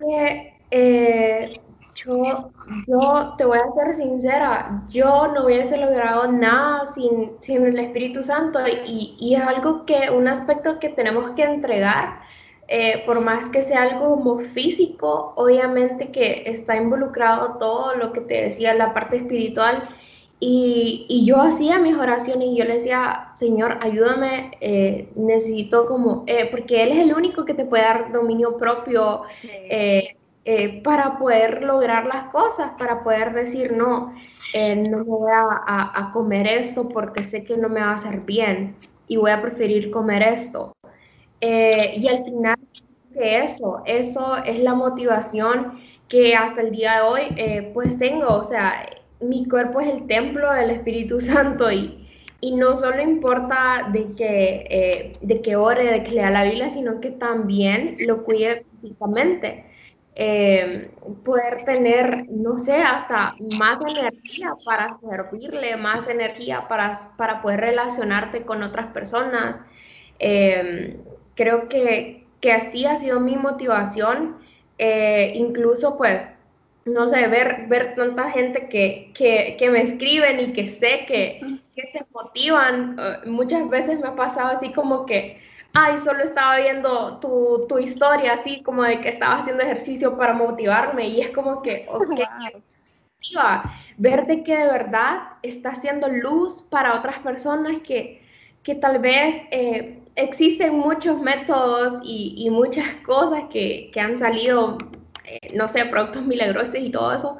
[0.00, 1.60] Eh, eh,
[2.04, 2.50] yo,
[2.86, 8.22] yo te voy a ser sincera, yo no hubiese logrado nada sin, sin el Espíritu
[8.22, 12.20] Santo y, y es algo que, un aspecto que tenemos que entregar
[12.68, 18.22] eh, por más que sea algo como físico, obviamente que está involucrado todo lo que
[18.22, 19.88] te decía, la parte espiritual.
[20.40, 26.24] Y, y yo hacía mis oraciones y yo le decía, Señor, ayúdame, eh, necesito como,
[26.26, 29.22] eh, porque Él es el único que te puede dar dominio propio
[30.82, 34.12] para poder lograr las cosas, para poder decir, no,
[34.54, 38.20] no me voy a, a comer esto porque sé que no me va a hacer
[38.22, 38.74] bien
[39.06, 40.74] y voy a preferir comer esto.
[41.42, 42.56] Eh, y al final,
[43.14, 48.44] eso, eso es la motivación que hasta el día de hoy eh, pues tengo, o
[48.44, 48.86] sea,
[49.20, 52.08] mi cuerpo es el templo del Espíritu Santo y,
[52.40, 56.70] y no solo importa de que, eh, de que ore, de que lea la Biblia,
[56.70, 59.66] sino que también lo cuide físicamente.
[61.24, 68.44] Poder tener, no sé, hasta más energía para servirle, más energía para, para poder relacionarte
[68.44, 69.60] con otras personas.
[71.34, 74.36] Creo que, que así ha sido mi motivación,
[74.78, 76.26] eh, incluso pues,
[76.84, 81.40] no sé, ver, ver tanta gente que, que, que me escriben y que sé que,
[81.74, 85.40] que se motivan, eh, muchas veces me ha pasado así como que,
[85.74, 90.34] ay, solo estaba viendo tu, tu, historia, así como de que estaba haciendo ejercicio para
[90.34, 92.20] motivarme y es como que, ok,
[93.98, 98.22] ver de que de verdad está haciendo luz para otras personas que,
[98.62, 104.78] que tal vez eh, existen muchos métodos y, muchas cosas que, han salido,
[105.24, 107.38] eh, no sé, productos milagrosos y todo eso,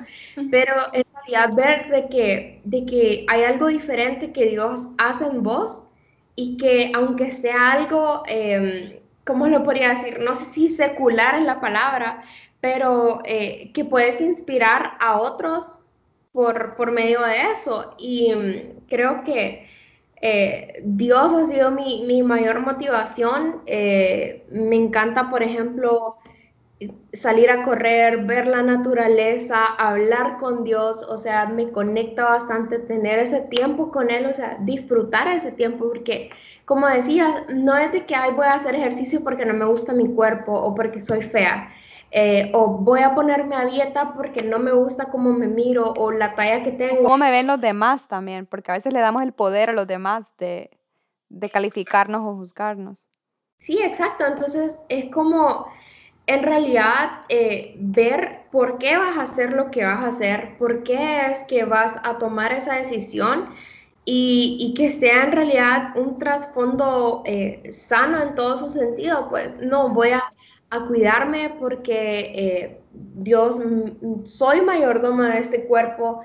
[0.50, 5.42] pero en realidad ver de que, de que hay algo diferente que Dios hace en
[5.42, 5.84] vos
[6.36, 10.18] y que aunque sea algo, eh, ¿cómo lo podría decir?
[10.20, 12.22] No sé si secular es la palabra,
[12.60, 15.78] pero eh, que puedes inspirar a otros
[16.32, 17.94] por, por medio de eso.
[17.98, 19.68] Y mm, creo que
[20.22, 23.62] eh, Dios ha sido mi, mayor motivación.
[23.66, 26.16] Eh, me encanta, por ejemplo,
[27.12, 33.18] salir a correr, ver la naturaleza, hablar con Dios, o sea, me conecta bastante tener
[33.18, 36.30] ese tiempo con Él, o sea, disfrutar ese tiempo, porque
[36.64, 39.92] como decías, no es de que Ay, voy a hacer ejercicio porque no me gusta
[39.92, 41.72] mi cuerpo o porque soy fea.
[42.14, 46.12] Eh, o voy a ponerme a dieta porque no me gusta cómo me miro o
[46.12, 47.04] la talla que tengo.
[47.04, 49.86] Cómo me ven los demás también, porque a veces le damos el poder a los
[49.86, 50.70] demás de,
[51.30, 52.98] de calificarnos o juzgarnos.
[53.58, 54.26] Sí, exacto.
[54.26, 55.66] Entonces es como,
[56.34, 60.82] en realidad eh, ver por qué vas a hacer lo que vas a hacer, por
[60.82, 63.50] qué es que vas a tomar esa decisión
[64.04, 69.90] y, que sea en realidad un trasfondo eh, sano en todo su sentido, pues no
[69.90, 70.22] voy a,
[70.88, 76.22] cuidarme porque eh, Dios, mm, soy mayordomo de este cuerpo,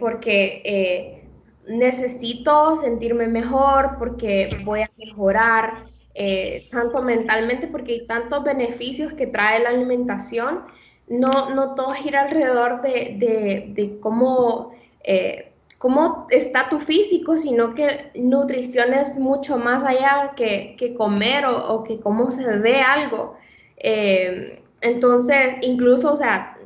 [0.00, 1.22] porque
[1.68, 5.86] necesito sentirme mejor, porque voy a mejorar
[6.18, 10.64] eh, tanto mentalmente, porque hay tantos beneficios que trae la alimentación.
[11.08, 14.72] No, no todo gira alrededor de, de, cómo,
[15.04, 21.44] eh, cómo está tu físico, sino que nutrición es mucho más allá que, que comer
[21.44, 23.36] o, o, que cómo se ve algo.
[23.76, 26.56] Eh, entonces, incluso, o sea,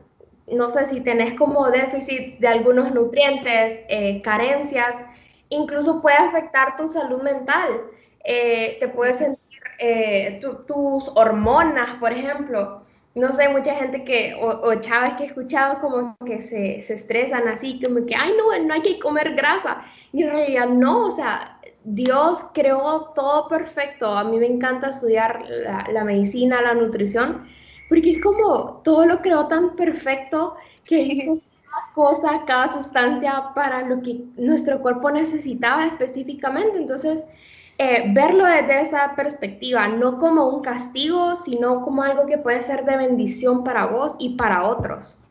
[0.47, 3.81] no sé si tenés como déficits de algunos nutrientes,
[4.23, 4.97] carencias,
[5.49, 7.83] incluso puede afectar tu salud mental.
[8.25, 9.40] Eh, te puedes sentir
[9.81, 12.83] eh, tus hormonas, por ejemplo.
[13.15, 17.49] No sé, mucha gente que, o, o que he escuchado como que se, se, estresan
[17.49, 19.83] así, como que, ay, no, no hay que comer grasa.
[20.13, 24.07] Y en realidad no, o sea, Dios creó todo perfecto.
[24.07, 27.47] A mí me encanta estudiar la, la medicina, la nutrición,
[27.89, 30.55] porque es como todo lo creó tan perfecto
[30.87, 31.39] que hizo
[31.71, 36.79] cada cosa, cada sustancia para lo que nuestro cuerpo necesitaba específicamente.
[36.79, 37.25] Entonces,
[37.83, 42.85] eh, verlo desde esa perspectiva, no como un castigo, sino como algo que puede ser
[42.85, 45.25] de bendición para vos y para otros.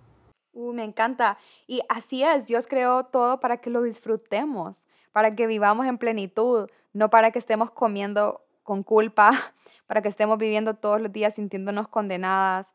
[0.53, 1.37] Uh, me encanta.
[1.67, 6.71] Y así es, Dios creó todo para que lo disfrutemos, para que vivamos en plenitud,
[6.91, 9.29] no para que estemos comiendo con culpa,
[9.85, 12.73] para que estemos viviendo todos los días sintiéndonos condenadas.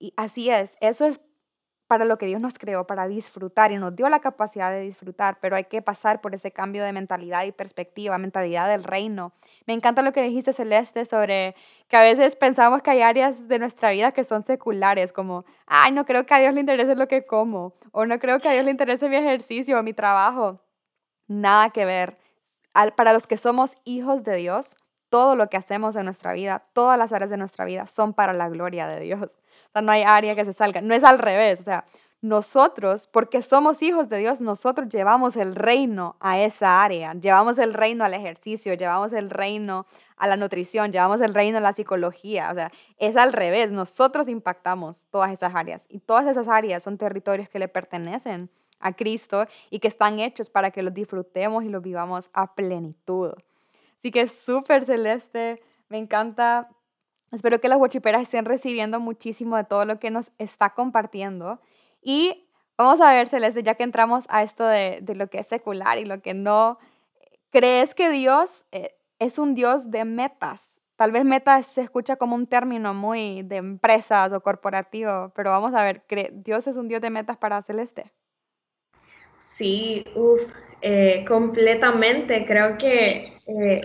[0.00, 1.20] Y así es, eso es
[1.92, 5.36] para lo que Dios nos creó, para disfrutar y nos dio la capacidad de disfrutar,
[5.42, 9.34] pero hay que pasar por ese cambio de mentalidad y perspectiva, mentalidad del reino.
[9.66, 11.54] Me encanta lo que dijiste, Celeste, sobre
[11.88, 15.92] que a veces pensamos que hay áreas de nuestra vida que son seculares, como, ay,
[15.92, 18.52] no creo que a Dios le interese lo que como, o no creo que a
[18.52, 20.62] Dios le interese mi ejercicio o mi trabajo.
[21.28, 22.16] Nada que ver.
[22.96, 24.76] Para los que somos hijos de Dios,
[25.12, 28.32] todo lo que hacemos en nuestra vida, todas las áreas de nuestra vida son para
[28.32, 29.20] la gloria de Dios.
[29.68, 30.80] O sea, no hay área que se salga.
[30.80, 31.60] No es al revés.
[31.60, 31.84] O sea,
[32.22, 37.12] nosotros, porque somos hijos de Dios, nosotros llevamos el reino a esa área.
[37.12, 39.84] Llevamos el reino al ejercicio, llevamos el reino
[40.16, 42.48] a la nutrición, llevamos el reino a la psicología.
[42.50, 43.70] O sea, es al revés.
[43.70, 45.84] Nosotros impactamos todas esas áreas.
[45.90, 48.48] Y todas esas áreas son territorios que le pertenecen
[48.80, 53.34] a Cristo y que están hechos para que los disfrutemos y los vivamos a plenitud.
[54.02, 55.62] Así que es súper celeste.
[55.88, 56.68] Me encanta
[57.32, 61.60] Espero que las guachiperas estén recibiendo muchísimo de todo lo que nos está compartiendo.
[62.02, 65.46] Y vamos a ver, Celeste, ya que entramos a esto de, de lo que es
[65.46, 66.78] secular y lo que no,
[67.50, 70.78] ¿crees que Dios eh, es un Dios de metas?
[70.96, 75.72] Tal vez metas se escucha como un término muy de empresas o corporativo, pero vamos
[75.74, 78.12] a ver, ¿Dios es un Dios de metas para Celeste?
[79.62, 80.42] Sí, uff,
[80.80, 82.44] eh, completamente.
[82.46, 83.80] Creo que eh,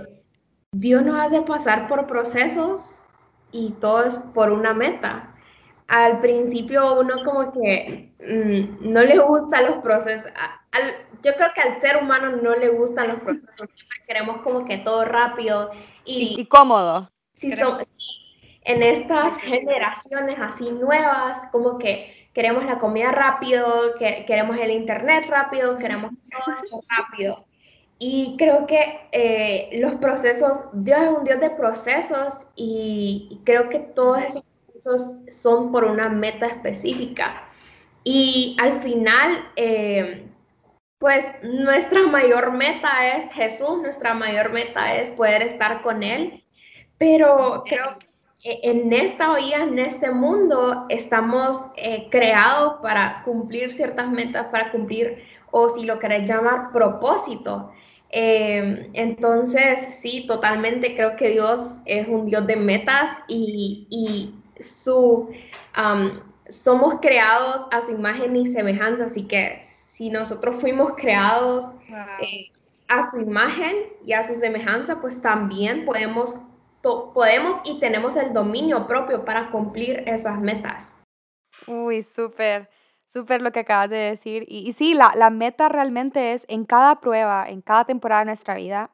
[0.71, 3.03] Dios nos hace pasar por procesos
[3.51, 5.35] y todo es por una meta.
[5.87, 10.31] Al principio uno como que mm, no le gustan los procesos.
[11.21, 13.69] yo creo que al ser humano no le gustan los procesos.
[14.07, 15.69] queremos como que todo rápido
[16.05, 17.07] y, cómodo.
[17.35, 17.77] Si son,
[18.63, 25.25] en estas generaciones así nuevas, como que queremos la comida rápido, que, queremos el internet
[25.27, 27.47] rápido, queremos todo esto rápido.
[27.97, 33.79] Y creo que eh, los procesos, Dios es un Dios de procesos y, creo que
[33.79, 37.49] todos esos procesos son por una meta específica.
[38.03, 40.27] Y al final, eh,
[40.99, 46.43] pues nuestra mayor meta es Jesús, nuestra mayor meta es poder estar con Él,
[46.99, 48.06] pero creo que
[48.63, 55.23] en esta vida, en este mundo, estamos eh, creados para cumplir ciertas metas, para cumplir,
[55.51, 57.71] o si lo querés llamar, propósito.
[58.09, 65.29] Eh, entonces, sí, totalmente creo que Dios es un Dios de metas y, su,
[66.49, 71.65] somos creados a su imagen y semejanza, así que si nosotros fuimos creados
[72.21, 72.51] eh,
[72.87, 73.75] a su imagen
[74.05, 76.39] y a su semejanza, pues también podemos,
[76.81, 80.95] podemos y tenemos el dominio propio para cumplir esas metas.
[81.67, 82.69] Uy, súper.
[83.07, 84.45] Súper lo que acabas de decir.
[84.47, 88.55] Y, sí, la, la, meta realmente es en cada prueba, en cada temporada de nuestra
[88.55, 88.91] vida,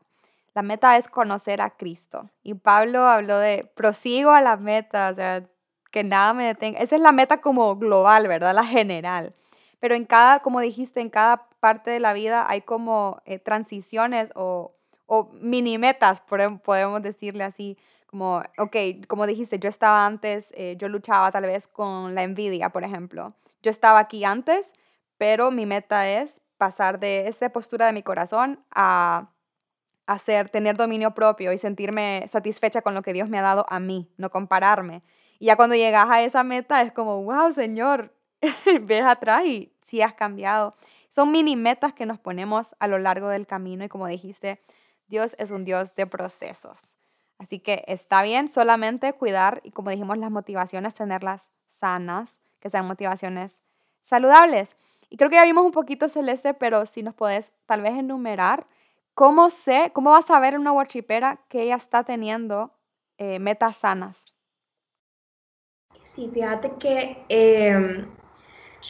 [0.54, 2.30] la meta es conocer a Cristo.
[2.44, 5.44] Y Pablo habló de prosigo a la meta, o sea,
[5.92, 6.80] que nada me detenga.
[6.80, 8.54] Esa es la meta como global, ¿verdad?
[8.54, 9.34] La general.
[9.80, 14.32] Pero en cada, como dijiste, en cada parte de la vida hay como eh, transiciones
[14.36, 14.76] o,
[15.06, 17.78] o mini metas, podemos decirle así,
[18.08, 18.76] Como, ok,
[19.08, 23.34] como dijiste, yo estaba antes, eh, yo luchaba tal vez con la envidia, por ejemplo.
[23.64, 24.72] Yo estaba aquí antes,
[25.18, 29.30] pero mi meta es pasar de esta postura de mi corazón a
[30.06, 33.80] hacer, tener dominio propio y sentirme satisfecha con lo que Dios me ha dado a
[33.80, 35.02] mí, no compararme.
[35.40, 38.14] Y ya cuando llegas a esa meta es como, wow, Señor,
[38.82, 40.76] ves atrás y sí has cambiado.
[41.10, 44.62] Son mini metas que nos ponemos a lo largo del camino y como dijiste,
[45.14, 46.98] Dios es un Dios de procesos.
[47.38, 52.88] Así que está bien solamente cuidar y como dijimos las motivaciones, tenerlas sanas, que sean
[52.88, 53.62] motivaciones
[54.02, 54.76] saludables.
[55.12, 58.66] Y creo que ya vimos un poquito Celeste, pero si nos puedes tal vez enumerar,
[59.14, 62.72] ¿cómo sé, cómo vas a ver una worshipera que ella está teniendo
[63.20, 64.26] eh, metas sanas?
[66.02, 68.08] Sí, fíjate que em,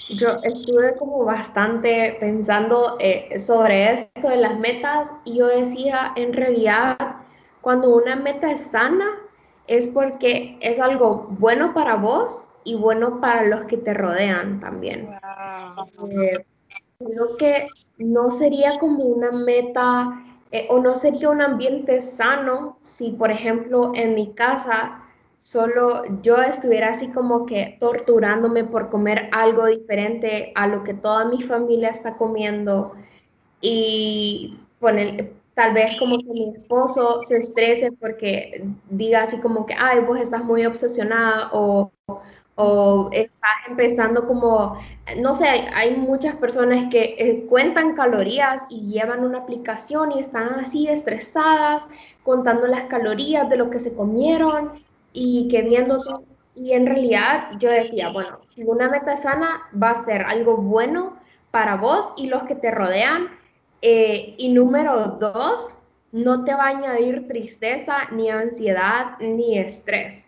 [0.10, 6.34] yo estuve como bastante pensando eh, sobre esto de las metas y yo decía, en
[6.34, 6.98] realidad,
[7.62, 9.08] cuando una meta es sana,
[9.68, 15.10] es porque es algo bueno para vos y bueno para los que te rodean también.
[16.12, 16.46] Eh,
[17.00, 17.68] creo que
[17.98, 20.22] no sería como una meta
[20.52, 25.03] eh, o no sería un ambiente sano si, por ejemplo, en mi casa
[25.44, 31.26] solo yo estuviera así como que torturándome por comer algo diferente a lo que toda
[31.26, 32.94] mi familia está comiendo.
[33.60, 39.76] Y poner, tal vez como que mi esposo se estrese porque diga así como que,
[39.78, 41.92] ay, vos estás muy obsesionada o,
[42.56, 44.78] o estás empezando como,
[45.20, 50.54] no sé, hay, muchas personas que eh, cuentan calorías y llevan una aplicación y están
[50.54, 51.88] así estresadas
[52.24, 54.83] contando las calorías de lo que se comieron
[55.14, 56.24] y que viendo todo.
[56.56, 61.18] Y en realidad yo decía, bueno, una meta sana va a ser algo bueno
[61.52, 63.30] para vos y los que te rodean
[63.82, 65.76] eh, y número dos,
[66.12, 70.28] no te va a añadir tristeza, ni ansiedad, ni estrés.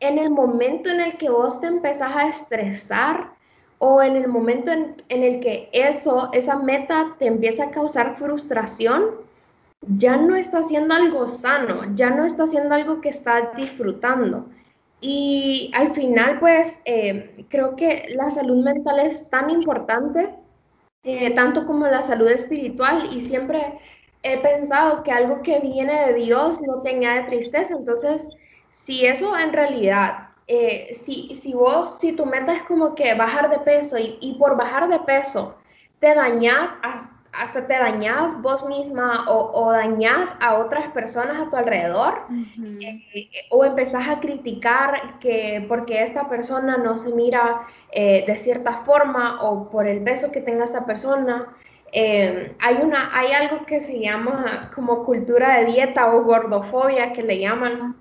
[0.00, 3.32] En el momento en el que vos te empezás a estresar
[3.78, 8.16] o en el momento en, en el que eso, esa meta te empieza a causar
[8.16, 9.24] frustración,
[9.88, 14.48] ya no está haciendo algo sano, ya no está haciendo algo que estás disfrutando.
[15.00, 20.30] Y al final, pues, eh, creo que la salud mental es tan importante
[21.04, 23.78] eh, tanto como la salud espiritual y siempre
[24.22, 27.74] he pensado que algo que viene de Dios no te añade tristeza.
[27.74, 28.26] Entonces,
[28.70, 33.50] si eso en realidad, eh, si, si vos, si tu meta es como que bajar
[33.50, 35.58] de peso y, y por bajar de peso
[36.00, 36.70] te dañas
[37.36, 42.26] hasta te dañas vos misma o, o dañas a otras personas a tu alrededor
[42.80, 43.02] eh,
[43.50, 49.42] o empezás a criticar que porque esta persona no se mira eh, de cierta forma
[49.42, 51.54] o por el peso que tenga esta persona.
[51.92, 57.22] Eh, hay, una, hay algo que se llama como cultura de dieta o gordofobia que
[57.22, 57.96] le llaman.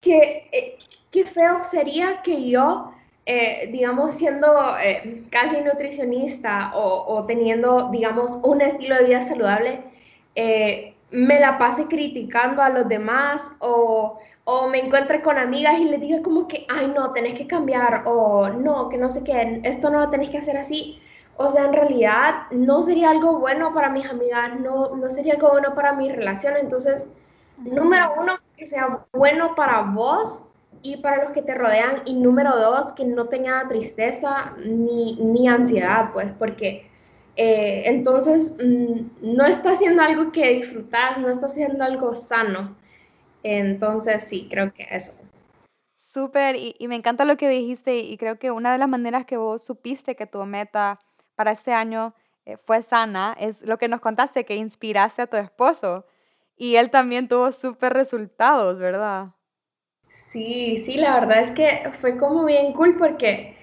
[0.00, 0.78] Que,
[1.10, 2.92] qué feo sería que yo
[3.32, 9.84] eh, digamos, siendo eh, casi nutricionista o, teniendo, digamos, un estilo de vida saludable,
[10.34, 15.84] eh, me la pase criticando a los demás o, o, me encuentre con amigas y
[15.84, 19.60] les diga como que, ay, no, tenés que cambiar o no, que no sé qué,
[19.62, 21.00] esto no lo tenés que hacer así.
[21.36, 25.50] O sea, en realidad no sería algo bueno para mis amigas, no, no sería algo
[25.50, 26.56] bueno para mi relación.
[26.56, 27.08] Entonces,
[27.58, 30.42] número uno, que sea bueno para vos
[30.82, 32.02] y para los que te rodean.
[32.06, 36.90] Y número dos, que no tenga tristeza ni, ni ansiedad, pues, porque
[37.36, 42.76] eh, entonces mm, no está haciendo algo que disfrutas, no está haciendo algo sano.
[43.42, 45.12] Entonces, sí, creo que eso.
[45.96, 49.36] Súper, y, me encanta lo que dijiste y creo que una de las maneras que
[49.36, 51.00] vos supiste que tu meta
[51.34, 52.14] para este año
[52.46, 56.06] eh, fue sana es lo que nos contaste, que inspiraste a tu esposo
[56.56, 59.28] y él también tuvo súper resultados, ¿verdad?
[60.30, 63.56] Sí, sí, la verdad es que fue como bien cool porque,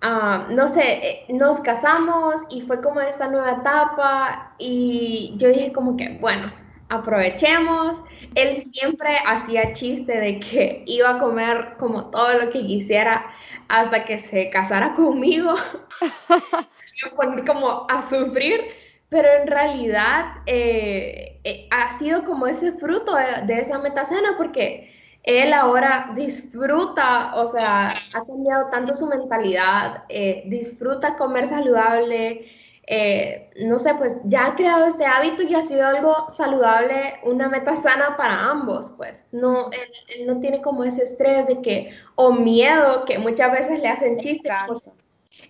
[0.00, 5.72] ah, no sé, eh, nos casamos y fue como esta nueva etapa y yo dije
[5.72, 6.50] como que, bueno,
[6.88, 8.02] aprovechemos.
[8.34, 13.26] Él siempre hacía chiste de que iba a comer como todo lo que quisiera
[13.68, 15.54] hasta que se casara conmigo.
[17.04, 18.62] iba poner como a sufrir,
[19.08, 24.93] pero en realidad eh, eh, ha sido como ese fruto de, de esa metacena porque
[25.24, 32.46] él ahora disfruta, o sea, ha cambiado tanto su mentalidad, eh, disfruta comer saludable,
[32.86, 37.48] eh, no sé, pues ya ha creado ese hábito y ha sido algo saludable, una
[37.48, 39.24] meta sana para ambos, pues.
[39.32, 43.88] No, él, no tiene como ese estrés de que, o miedo que muchas veces le
[43.88, 44.52] hacen chistes.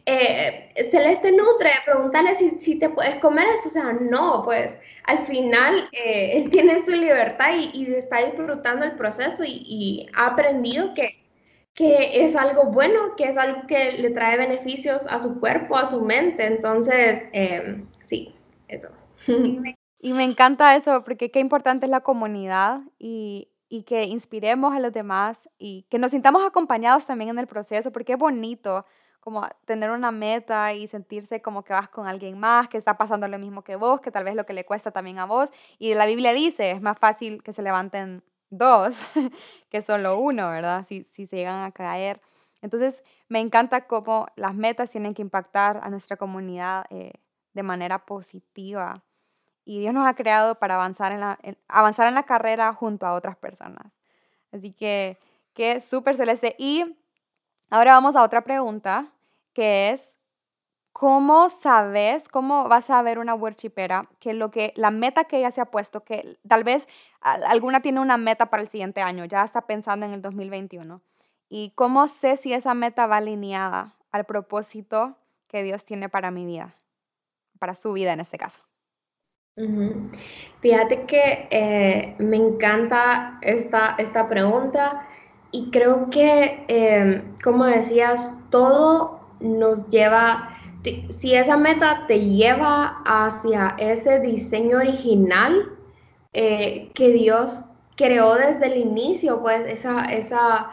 [0.06, 5.18] Eh, Celeste nutre, preguntarle si, si, te puedes comer eso, o sea, no, pues al
[5.20, 11.24] final eh, él tiene su libertad y, está disfrutando el proceso y, ha aprendido que,
[11.72, 15.86] que, es algo bueno, que es algo que le trae beneficios a su cuerpo, a
[15.86, 18.34] su mente, entonces, em, sí,
[18.68, 18.90] eso.
[20.00, 24.80] Y me encanta eso, porque qué importante es la comunidad y, y que inspiremos a
[24.80, 28.84] los demás y que nos sintamos acompañados también en el proceso, porque es bonito
[29.24, 33.26] como tener una meta y sentirse como que vas con alguien más, que está pasando
[33.26, 35.48] lo mismo que vos, que tal vez lo que le cuesta también a vos.
[35.78, 38.94] Y la Biblia dice, es más fácil que se levanten dos
[39.70, 40.84] que solo uno, ¿verdad?
[40.84, 42.20] Si, si se llegan a caer.
[42.60, 47.12] Entonces, me encanta cómo las metas tienen que impactar a nuestra comunidad eh,
[47.54, 49.04] de manera positiva.
[49.64, 53.14] Y Dios nos ha creado para avanzar en la, avanzar en la carrera junto a
[53.14, 53.98] otras personas.
[54.52, 55.18] Así que,
[55.54, 56.56] que súper celeste.
[56.58, 56.94] Y
[57.74, 59.08] ahora vamos a otra pregunta
[59.52, 60.16] que es
[60.92, 65.50] cómo sabes, cómo vas a ver una worshipera que lo que la meta que ella
[65.50, 66.86] se ha puesto, que tal vez
[67.20, 71.00] alguna tiene una meta para el siguiente año, ya está pensando en el 2021.
[71.48, 75.16] Y cómo sé si esa meta va alineada al propósito
[75.48, 76.76] que Dios tiene para mi vida,
[77.58, 78.60] para su vida en este caso.
[80.60, 85.08] Fíjate que eh, me encanta esta, esta pregunta
[85.54, 90.50] y creo que, em, como decías, todo nos lleva,
[91.10, 95.70] si esa meta te lleva hacia ese diseño original
[96.32, 97.60] eh, que Dios
[97.96, 100.72] creó desde el inicio, pues esa, esa,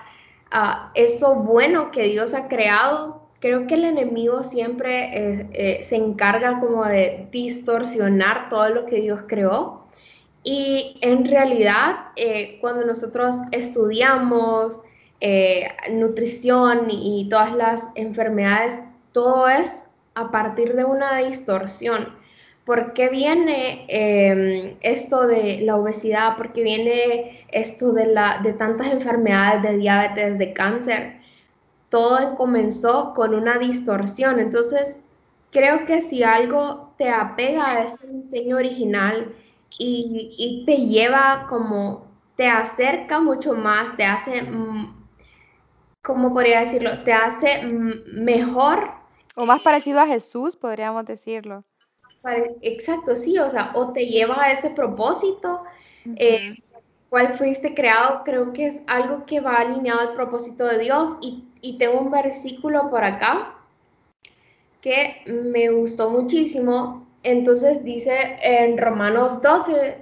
[0.50, 6.60] ah, eso bueno que Dios ha creado, creo que el enemigo siempre eh, se encarga
[6.60, 9.81] como de distorsionar todo lo que Dios creó.
[10.44, 14.80] Y en realidad, eh, cuando nosotros estudiamos,
[15.20, 18.80] eh, nutrición y todas las enfermedades,
[19.12, 19.86] todo es
[20.16, 22.16] a partir de una distorsión.
[22.66, 26.38] ¿Por qué viene em, esto de la obesidad?
[26.38, 31.18] ¿Por qué viene esto de, la, de tantas enfermedades, de diabetes, de cáncer?
[31.90, 34.40] Todo comenzó con una distorsión.
[34.40, 34.98] Entonces,
[35.52, 39.36] creo que si algo te apega a ese diseño original
[39.78, 44.44] y, y te lleva como, te acerca mucho más, te hace
[46.02, 47.04] ¿cómo podría decirlo?
[47.04, 48.92] Te hace mejor.
[49.36, 51.64] O más parecido a Jesús, podríamos decirlo.
[52.62, 55.64] Exacto, sí, o sea, o te lleva a ese propósito,
[56.18, 56.56] eh,
[57.10, 61.16] cuál fuiste creado, creo que es algo que va alineado al propósito de Dios.
[61.22, 63.56] Y, y tengo un versículo por acá
[64.82, 67.08] que me gustó muchísimo.
[67.24, 69.98] Entonces dice en Romanos 12,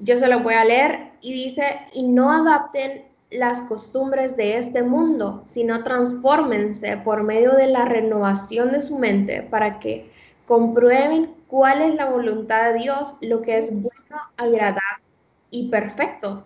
[0.00, 4.82] yo se lo voy a leer, y dice, y no adapten las costumbres de este
[4.82, 10.10] mundo, sino transfórmense por medio de la renovación de su mente para que
[10.46, 15.02] comprueben cuál es la voluntad de Dios, lo que es bueno, agradable
[15.50, 16.44] y perfecto.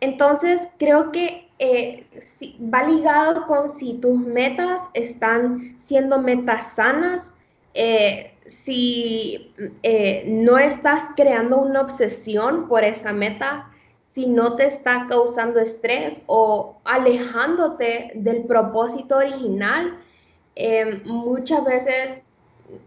[0.00, 2.06] Entonces, creo que eh,
[2.62, 7.34] va ligado con si tus metas están siendo metas sanas,
[7.80, 9.54] eh, si
[9.84, 13.70] eh, no estás creando una obsesión por esa meta,
[14.08, 19.96] si no te está causando estrés o alejándote del propósito original.
[20.56, 22.22] Em, muchas veces,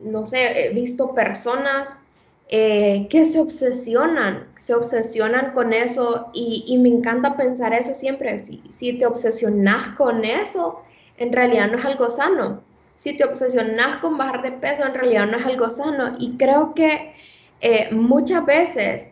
[0.02, 2.02] no sé, he visto personas
[2.50, 8.38] eh, que se obsesionan, se obsesionan con eso y, me encanta pensar eso siempre.
[8.40, 10.82] Si, si te obsesionas con eso,
[11.16, 12.62] en realidad no es algo sano.
[12.96, 16.16] Si te obsesionas con bajar de peso, en realidad no es algo sano.
[16.20, 17.14] Y creo que
[17.62, 19.12] eh, muchas veces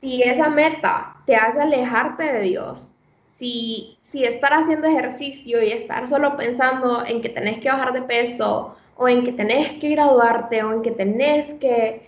[0.00, 2.92] si esa meta te hace alejarte de Dios,
[3.34, 8.02] si, si estar haciendo ejercicio y estar solo pensando en que tenés que bajar de
[8.02, 12.06] peso o en que tenés que graduarte o en que tenés que,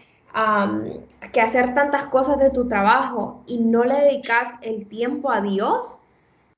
[1.33, 5.99] que hacer tantas cosas de tu trabajo y no le dedicas el tiempo a Dios,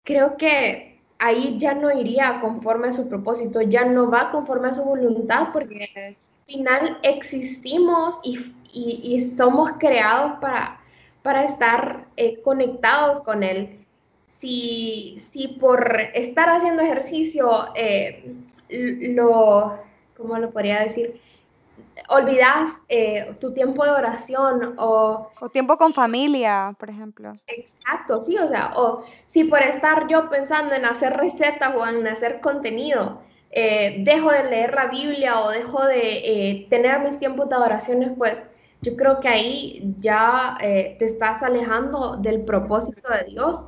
[0.05, 0.90] creo que
[1.21, 5.49] ahí ya no iría conforme a su propósito, ya no va conforme a su voluntad,
[5.53, 6.15] porque al
[6.47, 10.81] final existimos y, y somos creados para,
[11.23, 13.85] para estar eh, conectados con Él.
[14.27, 18.35] Si, si, por estar haciendo ejercicio, eh,
[18.71, 19.79] lo,
[20.17, 21.21] ¿cómo lo podría decir?
[22.09, 25.31] Olvidas eh, tu tiempo de oración o...
[25.41, 27.33] O tiempo con familia, por ejemplo.
[27.47, 32.07] Exacto, sí, o sea, o si por estar yo pensando en hacer recetas o en
[32.07, 33.21] hacer contenido,
[33.53, 38.47] dejo de leer la Biblia o dejo de tener mis tiempos de oraciones, pues
[38.83, 43.65] yo creo que ahí ya eh, te estás alejando del propósito de Dios.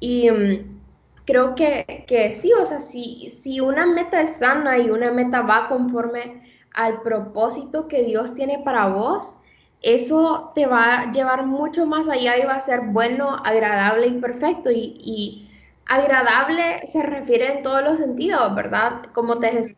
[0.00, 0.80] Y mm,
[1.24, 5.42] creo que, que sí, o sea, si, si una meta es sana y una meta
[5.42, 6.42] va conforme
[6.74, 9.36] al propósito que Dios tiene para vos,
[9.82, 14.20] eso te va a llevar mucho más allá y va a ser bueno, agradable y
[14.20, 14.70] perfecto.
[14.70, 15.48] Y,
[15.84, 19.02] agradable se refiere en todos los sentidos, ¿verdad?
[19.12, 19.76] Como te decía,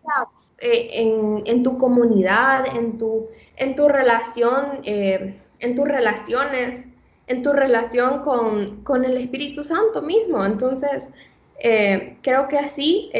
[0.59, 6.86] eh, en, tu comunidad, en tu, en tu relación, eh, en tus relaciones,
[7.26, 10.45] en tu relación con, el Espíritu Santo mismo.
[10.45, 11.11] Entonces,
[11.59, 13.11] eh, creo que así,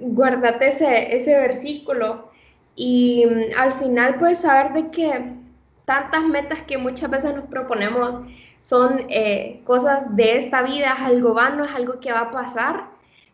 [0.00, 2.29] guárdate ese, ese versículo
[2.76, 5.34] y mm, al final puedes saber de que
[5.84, 8.20] tantas metas que muchas veces nos proponemos
[8.60, 12.84] son eh, cosas de esta vida, es algo vano, es algo que va a pasar,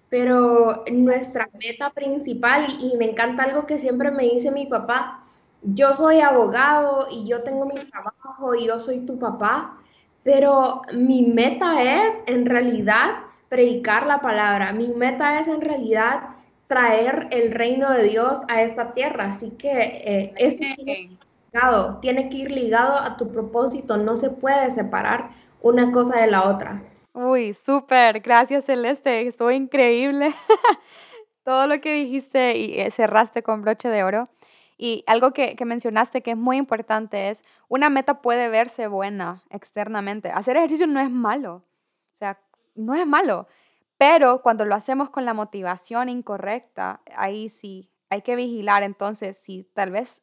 [0.08, 5.24] pero nuestra meta principal, y, me encanta algo que siempre me dice mi papá,
[5.62, 9.78] yo soy abogado y yo tengo mi trabajo y yo soy tu papá,
[10.22, 13.16] pero mi meta es en realidad
[13.48, 16.35] predicar la palabra, mi meta es en realidad
[16.66, 20.64] traer el reino de Dios a esta tierra, así que eh, eso
[22.00, 25.30] tiene que ir ligado a tu propósito, no se puede separar
[25.62, 26.82] una cosa de la otra.
[27.12, 30.34] Uy, súper, gracias Celeste, estuvo increíble.
[31.44, 34.28] Todo lo que dijiste y eh, cerraste con broche de oro.
[34.76, 39.42] Y algo que, que, mencionaste que es muy importante es, una meta puede verse buena
[39.48, 40.30] externamente.
[40.30, 41.62] Hacer ejercicio no es malo,
[42.14, 42.38] o sea,
[42.74, 43.46] no es malo,
[43.98, 48.82] pero cuando lo hacemos con la motivación incorrecta, ahí sí hay que vigilar.
[48.82, 50.22] Entonces, si tal vez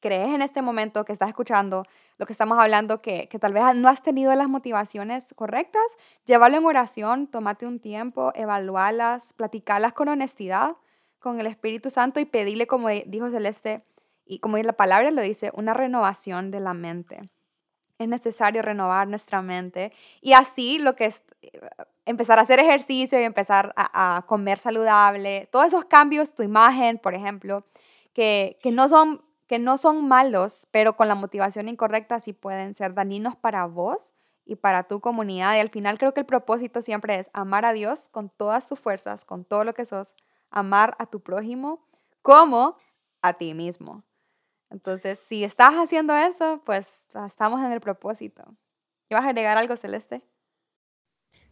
[0.00, 1.84] crees en este momento que estás escuchando
[2.18, 5.82] lo que estamos hablando, que, que tal vez no has tenido las motivaciones correctas,
[6.24, 10.76] llévalo en oración, tómate un tiempo, evalúalas, platicalas con honestidad
[11.20, 13.84] con el Espíritu Santo y pedirle, como dijo Celeste,
[14.24, 17.28] y como la palabra lo dice, una renovación de la mente.
[18.00, 19.92] Es necesario renovar nuestra mente
[20.22, 21.22] y así lo que es
[22.06, 26.98] empezar a hacer ejercicio y empezar a, a comer saludable, todos esos cambios, tu imagen,
[26.98, 27.64] por ejemplo,
[28.14, 32.76] que, que no son que no son malos, pero con la motivación incorrecta sí pueden
[32.76, 34.14] ser dañinos para vos
[34.46, 35.56] y para tu comunidad.
[35.56, 38.78] Y al final creo que el propósito siempre es amar a Dios con todas tus
[38.78, 40.14] fuerzas, con todo lo que sos,
[40.50, 41.84] amar a tu prójimo
[42.22, 42.76] como
[43.22, 44.04] a ti mismo.
[44.70, 48.44] Entonces, si estás haciendo eso, pues estamos en el propósito.
[49.08, 50.22] ¿Ibas a agregar algo, Celeste?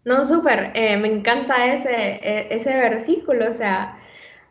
[0.05, 3.99] No, súper, eh, me encanta ese, e, ese versículo, o sea,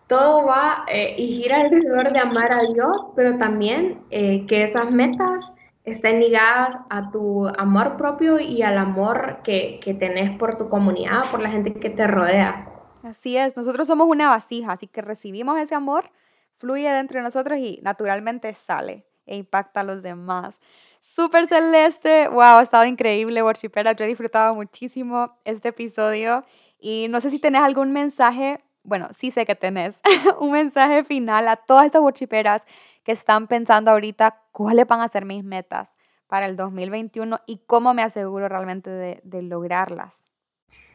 [0.08, 4.92] todo va eh, y gira alrededor de amar a Dios, pero también eh, que esas
[4.92, 5.54] metas
[5.84, 11.30] estén ligadas a tu amor propio y al amor que, que tenés por tu comunidad,
[11.32, 12.68] por la gente que te rodea.
[13.04, 16.12] Así es, nosotros somos una vasija, así que recibimos ese amor,
[16.58, 20.60] fluye dentro de nosotros y naturalmente sale e impacta a los demás.
[21.00, 26.46] Súper celeste, wow, ha estado increíble, worshipera, yo he disfrutado muchísimo este episodio
[26.80, 30.00] y no sé si tenés algún mensaje bueno, sí sé que tenés
[30.40, 32.66] un mensaje final a todas estas worshiperas
[33.04, 35.94] que están pensando ahorita cuáles van a ser mis metas
[36.28, 40.26] para el 2021 y cómo me aseguro realmente de, lograrlas.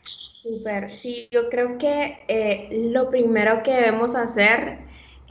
[0.03, 4.79] Súper, sí, yo creo que eh, lo primero que debemos hacer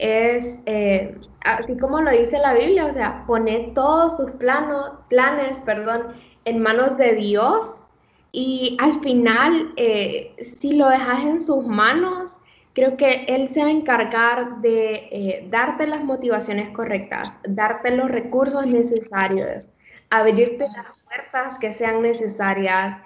[0.02, 5.60] es, eh, así como lo dice la Biblia, o sea, poner todos tus planos, planes,
[5.60, 6.08] perdón,
[6.44, 7.84] en manos de Dios
[8.32, 12.40] y al final, eh, si lo dejas en sus manos,
[12.72, 18.10] creo que Él se va a encargar de eh, darte las motivaciones correctas, darte los
[18.10, 19.68] recursos necesarios,
[20.10, 22.98] abrirte las puertas que sean necesarias,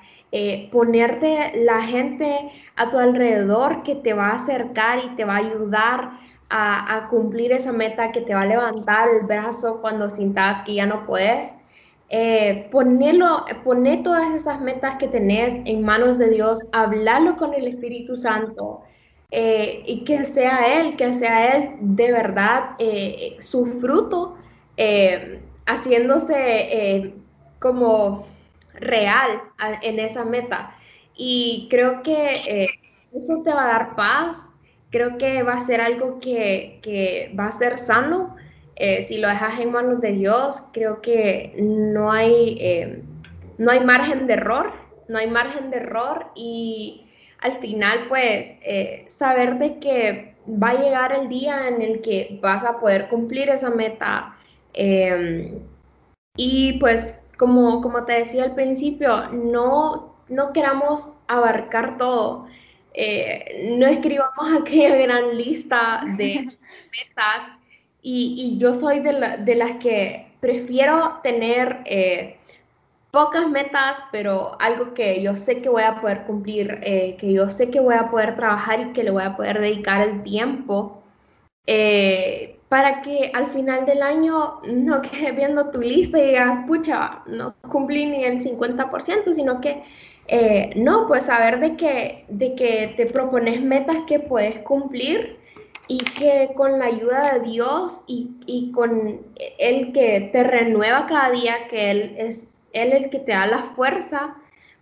[0.71, 5.39] ponerte la gente a tu alrededor que te va a acercar y te va a
[5.39, 6.11] ayudar
[6.49, 10.87] a, cumplir esa meta, que te va a levantar el brazo cuando sientas que ya
[10.87, 11.55] no puedes.
[12.09, 17.67] Eh, ponerlo, poner todas esas metas que tenés en manos de Dios, hablarlo con el
[17.67, 18.85] Espíritu Santo,
[19.31, 24.37] eh, y que sea Él, que sea Él de verdad eh, su fruto,
[24.77, 27.15] eh, haciéndose
[27.59, 28.27] como
[28.75, 29.43] real
[29.83, 30.73] en esa meta.
[31.17, 32.69] Y creo que
[33.13, 34.49] eso te va a dar paz,
[34.91, 38.37] creo que va a ser algo que, que va a ser sano.
[39.03, 43.03] si lo dejas en manos de Dios, creo que no hay,
[43.59, 44.73] no hay margen de error,
[45.09, 47.07] no hay margen de error y
[47.41, 52.39] al final, pues, eh, saber de que va a llegar el día en el que
[52.43, 54.37] vas a poder cumplir esa meta.
[54.73, 55.61] Em,
[56.37, 62.47] y pues, como, como te decía al principio, no, no queramos abarcar todo.
[62.99, 66.35] Eh, no escribamos aquella gran lista de
[66.91, 67.49] metas.
[68.03, 72.39] Y, y yo soy de, de, las que prefiero tener eh,
[73.11, 77.51] pocas metas, pero algo que yo sé que voy a poder cumplir, eh, que yo
[77.51, 81.03] sé que voy a poder trabajar y que le voy a poder dedicar el tiempo
[82.69, 87.55] para que al final del año no quede viendo tu lista y digas, pucha, no
[87.69, 89.83] cumplí ni el 50%, sino que
[90.29, 95.39] eh, no, pues saber de que, de que te propones metas que puedes cumplir
[95.89, 99.21] y que con la ayuda de Dios y, y, con
[99.59, 103.59] el que te renueva cada día, que Él es Él el que te da la
[103.59, 104.35] fuerza,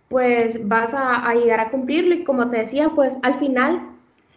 [0.09, 2.15] pues vas a, llegar a cumplirlo.
[2.15, 3.81] Y como te decía, pues al final,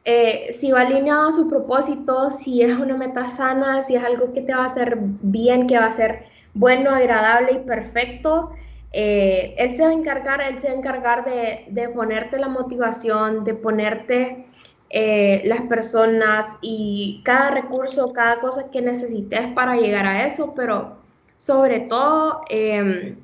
[0.05, 4.33] eh, si va alineado a su propósito, si es una meta sana, si es algo
[4.33, 8.51] que te va a hacer bien, que va a ser bueno, agradable y perfecto,
[8.93, 12.49] eh, él se va a encargar, él se va a encargar de, de ponerte la
[12.49, 14.49] motivación, de ponerte
[14.91, 20.97] eh, las personas y cada recurso, cada cosa que necesites para llegar a eso, pero
[21.37, 23.17] sobre todo, em,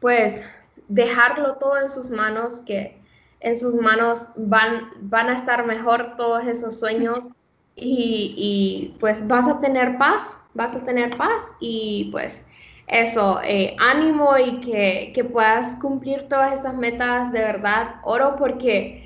[0.00, 0.44] pues
[0.86, 2.96] dejarlo todo en sus manos, que
[3.40, 7.30] en sus manos van, van a estar mejor todos esos sueños
[7.76, 12.46] y, pues vas a tener paz, vas a tener paz y pues
[12.92, 17.96] eso, eh, ánimo y que, que puedas cumplir todas esas metas de verdad.
[18.04, 19.02] Oro porque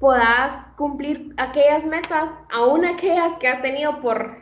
[0.00, 4.36] puedas cumplir aquellas metas, aún aquellas que has tenido por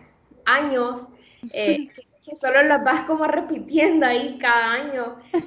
[0.46, 1.08] años,
[1.52, 1.88] eh,
[2.24, 5.16] que solo las vas como repitiendo ahí cada año.
[5.32, 5.42] Al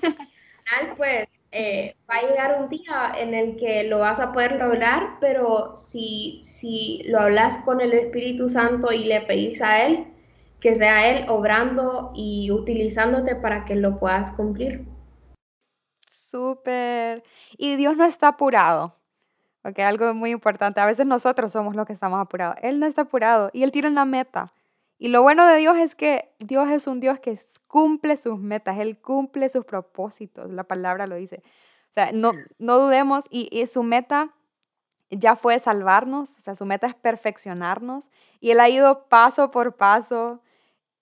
[0.85, 4.53] final, pues, eh, va a llegar un día en el que lo vas a poder
[4.53, 10.05] lograr, pero si, si lo hablas con el Espíritu Santo y le pedís a Él,
[10.61, 14.85] que sea Él obrando y utilizándote para que lo puedas cumplir.
[16.07, 17.23] Súper.
[17.57, 18.95] Y Dios no está apurado.
[19.63, 20.79] Ok, algo muy importante.
[20.79, 22.55] A veces nosotros somos los que estamos apurados.
[22.61, 24.53] Él no está apurado y él tiene una meta.
[24.97, 27.37] Y lo bueno de Dios es que Dios es un Dios que
[27.67, 31.41] cumple sus metas, Él cumple sus propósitos, la palabra lo dice.
[31.89, 34.29] O sea, no, no dudemos y, y su meta
[35.09, 39.75] ya fue salvarnos, o sea, su meta es perfeccionarnos y Él ha ido paso por
[39.75, 40.39] paso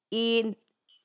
[0.09, 0.57] y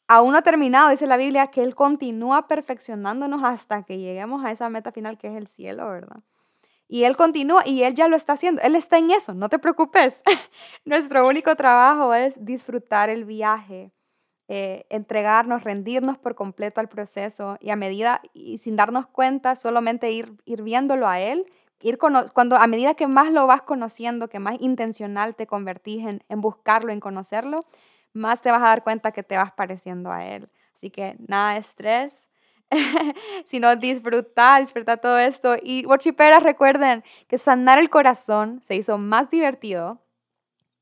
[0.09, 4.51] aún no ha terminado, dice la Biblia, que Él continúa perfeccionándonos hasta que lleguemos a
[4.51, 6.21] esa meta final que es el cielo, ¿verdad?
[6.89, 8.61] Y Él continúa y Él ya lo está haciendo.
[8.63, 10.23] Él está en eso, no te preocupes.
[10.85, 13.91] Nuestro único trabajo es disfrutar el viaje,
[14.49, 20.13] eh, entregarnos, rendirnos por completo al proceso y a medida y sin darnos cuenta, solamente
[20.13, 21.47] ir, viéndolo a Él.
[21.81, 26.41] Ir cuando a medida que más lo vas conociendo, que más intencional te convertís en
[26.41, 27.67] buscarlo, en conocerlo,
[28.15, 30.49] más te vas a dar cuenta que te vas pareciendo a Él.
[30.75, 32.29] Así que nada de estrés,
[33.45, 35.57] sino disfrutar, disfrutar todo esto.
[35.62, 40.01] Y worshiperas, recuerden que sanar el corazón se hizo más divertido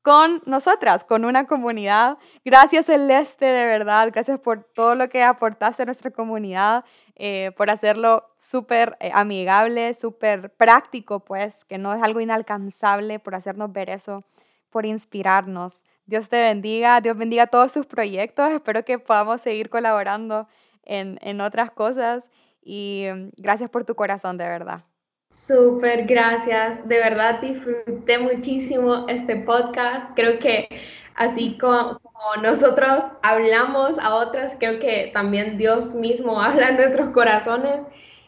[0.03, 2.17] con nosotras, con una comunidad.
[2.43, 4.09] Gracias Celeste, de verdad.
[4.11, 6.83] Gracias por todo lo que aportaste a nuestra comunidad,
[7.15, 13.33] eh, por hacerlo súper eh, amigable, súper práctico, pues, que no es algo inalcanzable, por
[13.35, 14.25] hacernos ver eso,
[14.69, 15.81] por inspirarnos.
[16.05, 18.51] Dios te bendiga, Dios bendiga todos tus proyectos.
[18.51, 20.47] Espero que podamos seguir colaborando
[20.85, 22.29] en, otras cosas
[22.61, 24.83] y mm, gracias por tu corazón, de verdad.
[25.31, 26.87] Súper, gracias.
[26.87, 30.09] De verdad disfruté muchísimo este podcast.
[30.15, 30.67] Creo que
[31.15, 31.99] así como,
[32.41, 37.85] nosotros hablamos a otros, creo que también Dios mismo habla en nuestros corazones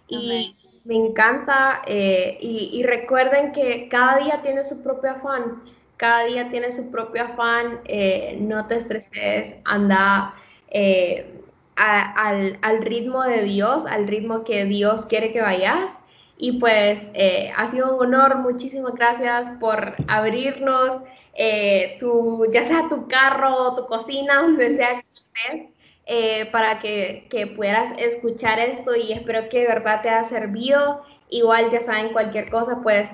[0.08, 1.82] y me encanta.
[1.86, 5.62] Eh, y, recuerden que cada día tiene su propio afán,
[5.98, 7.82] cada día tiene su propio afán.
[7.86, 10.34] Eh, no te estreses, anda.
[10.70, 11.36] Eh,
[11.76, 16.00] al, ritmo de Dios, al ritmo que Dios quiere que vayas.
[16.38, 21.02] Y pues eh, ha sido un honor, muchísimas gracias por abrirnos
[21.34, 25.70] eh, tu, ya sea tu carro, tu cocina, donde sea que estés,
[26.08, 31.04] eh, para que, que, puedas escuchar esto y espero que de verdad te haya servido.
[31.30, 33.10] Igual ya saben cualquier cosa, pues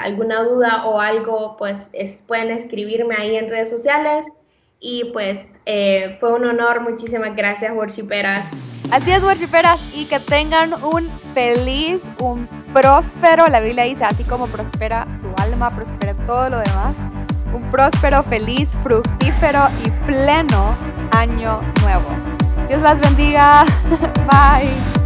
[0.00, 1.90] alguna duda o algo, pues
[2.26, 4.26] pueden escribirme ahí en redes sociales.
[4.80, 6.80] Y pues eh, fue un honor.
[6.80, 8.46] Muchísimas gracias, worshiperas.
[8.90, 14.46] Así es, worshiperas, y que tengan un feliz, un próspero, la Biblia dice, así como
[14.46, 16.96] prospera tu alma, prospera todo lo demás,
[17.54, 20.74] un próspero, feliz, fructífero y pleno
[21.10, 22.08] año nuevo.
[22.68, 23.66] Dios las bendiga.
[24.26, 24.97] Bye.